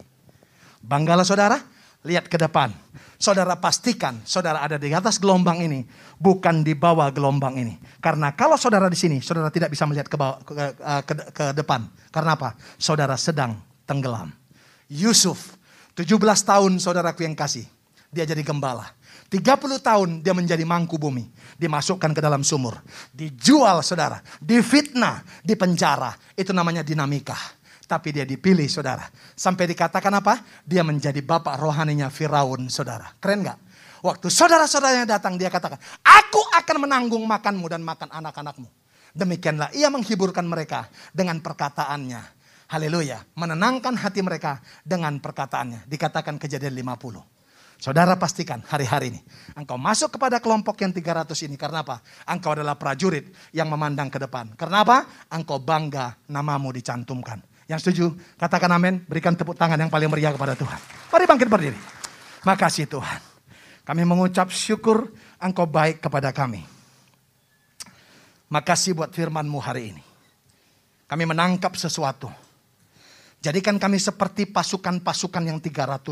Banggalah 0.86 1.26
saudara, 1.26 1.58
lihat 2.06 2.30
ke 2.30 2.38
depan. 2.38 2.70
Saudara 3.16 3.56
pastikan 3.56 4.20
saudara 4.28 4.60
ada 4.60 4.76
di 4.76 4.92
atas 4.92 5.16
gelombang 5.18 5.64
ini, 5.64 5.82
bukan 6.20 6.62
di 6.62 6.76
bawah 6.76 7.10
gelombang 7.10 7.56
ini. 7.58 7.74
Karena 7.98 8.30
kalau 8.36 8.54
saudara 8.54 8.86
di 8.86 8.94
sini, 8.94 9.18
saudara 9.24 9.50
tidak 9.50 9.72
bisa 9.72 9.88
melihat 9.88 10.06
ke, 10.06 10.14
bawah, 10.14 10.38
ke, 10.44 10.54
ke, 11.02 11.14
ke 11.32 11.44
depan. 11.56 11.88
Karena 12.12 12.38
apa? 12.38 12.54
Saudara 12.78 13.16
sedang 13.18 13.56
tenggelam. 13.88 14.45
Yusuf, 14.86 15.58
17 15.98 16.16
tahun 16.44 16.78
saudaraku 16.78 17.24
yang 17.26 17.34
kasih. 17.34 17.66
Dia 18.12 18.24
jadi 18.24 18.40
gembala. 18.46 18.96
30 19.26 19.82
tahun 19.82 20.08
dia 20.22 20.30
menjadi 20.30 20.62
mangku 20.62 20.96
bumi. 20.96 21.26
Dimasukkan 21.58 22.14
ke 22.14 22.20
dalam 22.22 22.46
sumur. 22.46 22.78
Dijual 23.10 23.82
saudara. 23.82 24.22
Difitnah. 24.38 25.26
Dipenjara. 25.42 26.14
Itu 26.38 26.54
namanya 26.54 26.86
dinamika. 26.86 27.34
Tapi 27.86 28.14
dia 28.14 28.22
dipilih 28.22 28.66
saudara. 28.70 29.02
Sampai 29.34 29.66
dikatakan 29.66 30.10
apa? 30.14 30.42
Dia 30.62 30.86
menjadi 30.86 31.18
bapak 31.22 31.58
rohaninya 31.58 32.06
Firaun 32.06 32.70
saudara. 32.70 33.10
Keren 33.18 33.42
gak? 33.46 33.58
Waktu 34.06 34.30
saudara-saudaranya 34.30 35.18
datang 35.18 35.34
dia 35.34 35.50
katakan. 35.50 35.82
Aku 36.06 36.40
akan 36.54 36.86
menanggung 36.86 37.22
makanmu 37.26 37.66
dan 37.66 37.82
makan 37.82 38.10
anak-anakmu. 38.14 38.70
Demikianlah 39.16 39.72
ia 39.72 39.88
menghiburkan 39.88 40.44
mereka 40.44 40.86
dengan 41.10 41.40
perkataannya. 41.40 42.35
Haleluya. 42.66 43.22
Menenangkan 43.38 43.94
hati 43.94 44.26
mereka 44.26 44.58
dengan 44.82 45.22
perkataannya. 45.22 45.86
Dikatakan 45.86 46.34
kejadian 46.34 46.74
50. 46.74 47.22
Saudara 47.76 48.16
pastikan 48.16 48.64
hari-hari 48.66 49.14
ini. 49.14 49.20
Engkau 49.54 49.76
masuk 49.76 50.16
kepada 50.18 50.42
kelompok 50.42 50.80
yang 50.82 50.90
300 50.90 51.36
ini. 51.46 51.54
Karena 51.54 51.86
apa? 51.86 52.02
Engkau 52.26 52.56
adalah 52.56 52.74
prajurit 52.74 53.30
yang 53.54 53.70
memandang 53.70 54.10
ke 54.10 54.18
depan. 54.18 54.56
Karena 54.58 54.82
apa? 54.82 55.28
Engkau 55.30 55.62
bangga 55.62 56.18
namamu 56.26 56.74
dicantumkan. 56.74 57.38
Yang 57.70 57.86
setuju, 57.86 58.06
katakan 58.40 58.72
amin. 58.74 59.04
Berikan 59.06 59.38
tepuk 59.38 59.54
tangan 59.54 59.78
yang 59.78 59.92
paling 59.92 60.10
meriah 60.10 60.34
kepada 60.34 60.58
Tuhan. 60.58 60.80
Mari 61.12 61.24
bangkit 61.28 61.48
berdiri. 61.50 61.78
Makasih 62.42 62.90
Tuhan. 62.90 63.20
Kami 63.86 64.02
mengucap 64.02 64.50
syukur 64.50 65.14
engkau 65.38 65.70
baik 65.70 66.02
kepada 66.02 66.34
kami. 66.34 66.66
Makasih 68.50 68.98
buat 68.98 69.10
firmanmu 69.14 69.58
hari 69.62 69.94
ini. 69.94 70.02
Kami 71.06 71.22
menangkap 71.22 71.74
sesuatu. 71.78 72.45
Jadikan 73.46 73.78
kami 73.78 74.02
seperti 74.02 74.50
pasukan-pasukan 74.50 75.42
yang 75.46 75.62
300. 75.62 76.02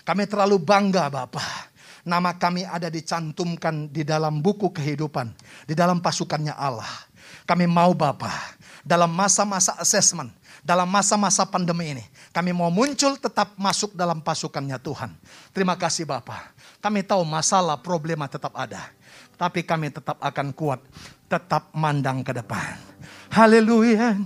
Kami 0.00 0.24
terlalu 0.24 0.56
bangga 0.56 1.12
Bapak. 1.12 1.76
Nama 2.08 2.32
kami 2.40 2.64
ada 2.64 2.88
dicantumkan 2.88 3.92
di 3.92 4.00
dalam 4.00 4.40
buku 4.40 4.72
kehidupan. 4.72 5.28
Di 5.68 5.76
dalam 5.76 6.00
pasukannya 6.00 6.56
Allah. 6.56 6.88
Kami 7.44 7.68
mau 7.68 7.92
Bapak. 7.92 8.56
Dalam 8.80 9.12
masa-masa 9.12 9.76
assessment 9.76 10.32
dalam 10.64 10.88
masa-masa 10.88 11.44
pandemi 11.44 11.92
ini. 11.92 12.04
Kami 12.32 12.56
mau 12.56 12.72
muncul 12.72 13.20
tetap 13.20 13.52
masuk 13.60 13.92
dalam 13.92 14.24
pasukannya 14.24 14.80
Tuhan. 14.80 15.12
Terima 15.52 15.76
kasih 15.76 16.08
Bapak. 16.08 16.56
Kami 16.80 17.04
tahu 17.04 17.20
masalah 17.28 17.76
problema 17.76 18.24
tetap 18.24 18.56
ada. 18.56 18.80
Tapi 19.36 19.60
kami 19.60 19.92
tetap 19.92 20.16
akan 20.16 20.56
kuat. 20.56 20.80
Tetap 21.28 21.68
mandang 21.76 22.24
ke 22.24 22.32
depan. 22.32 22.80
Haleluya. 23.28 24.16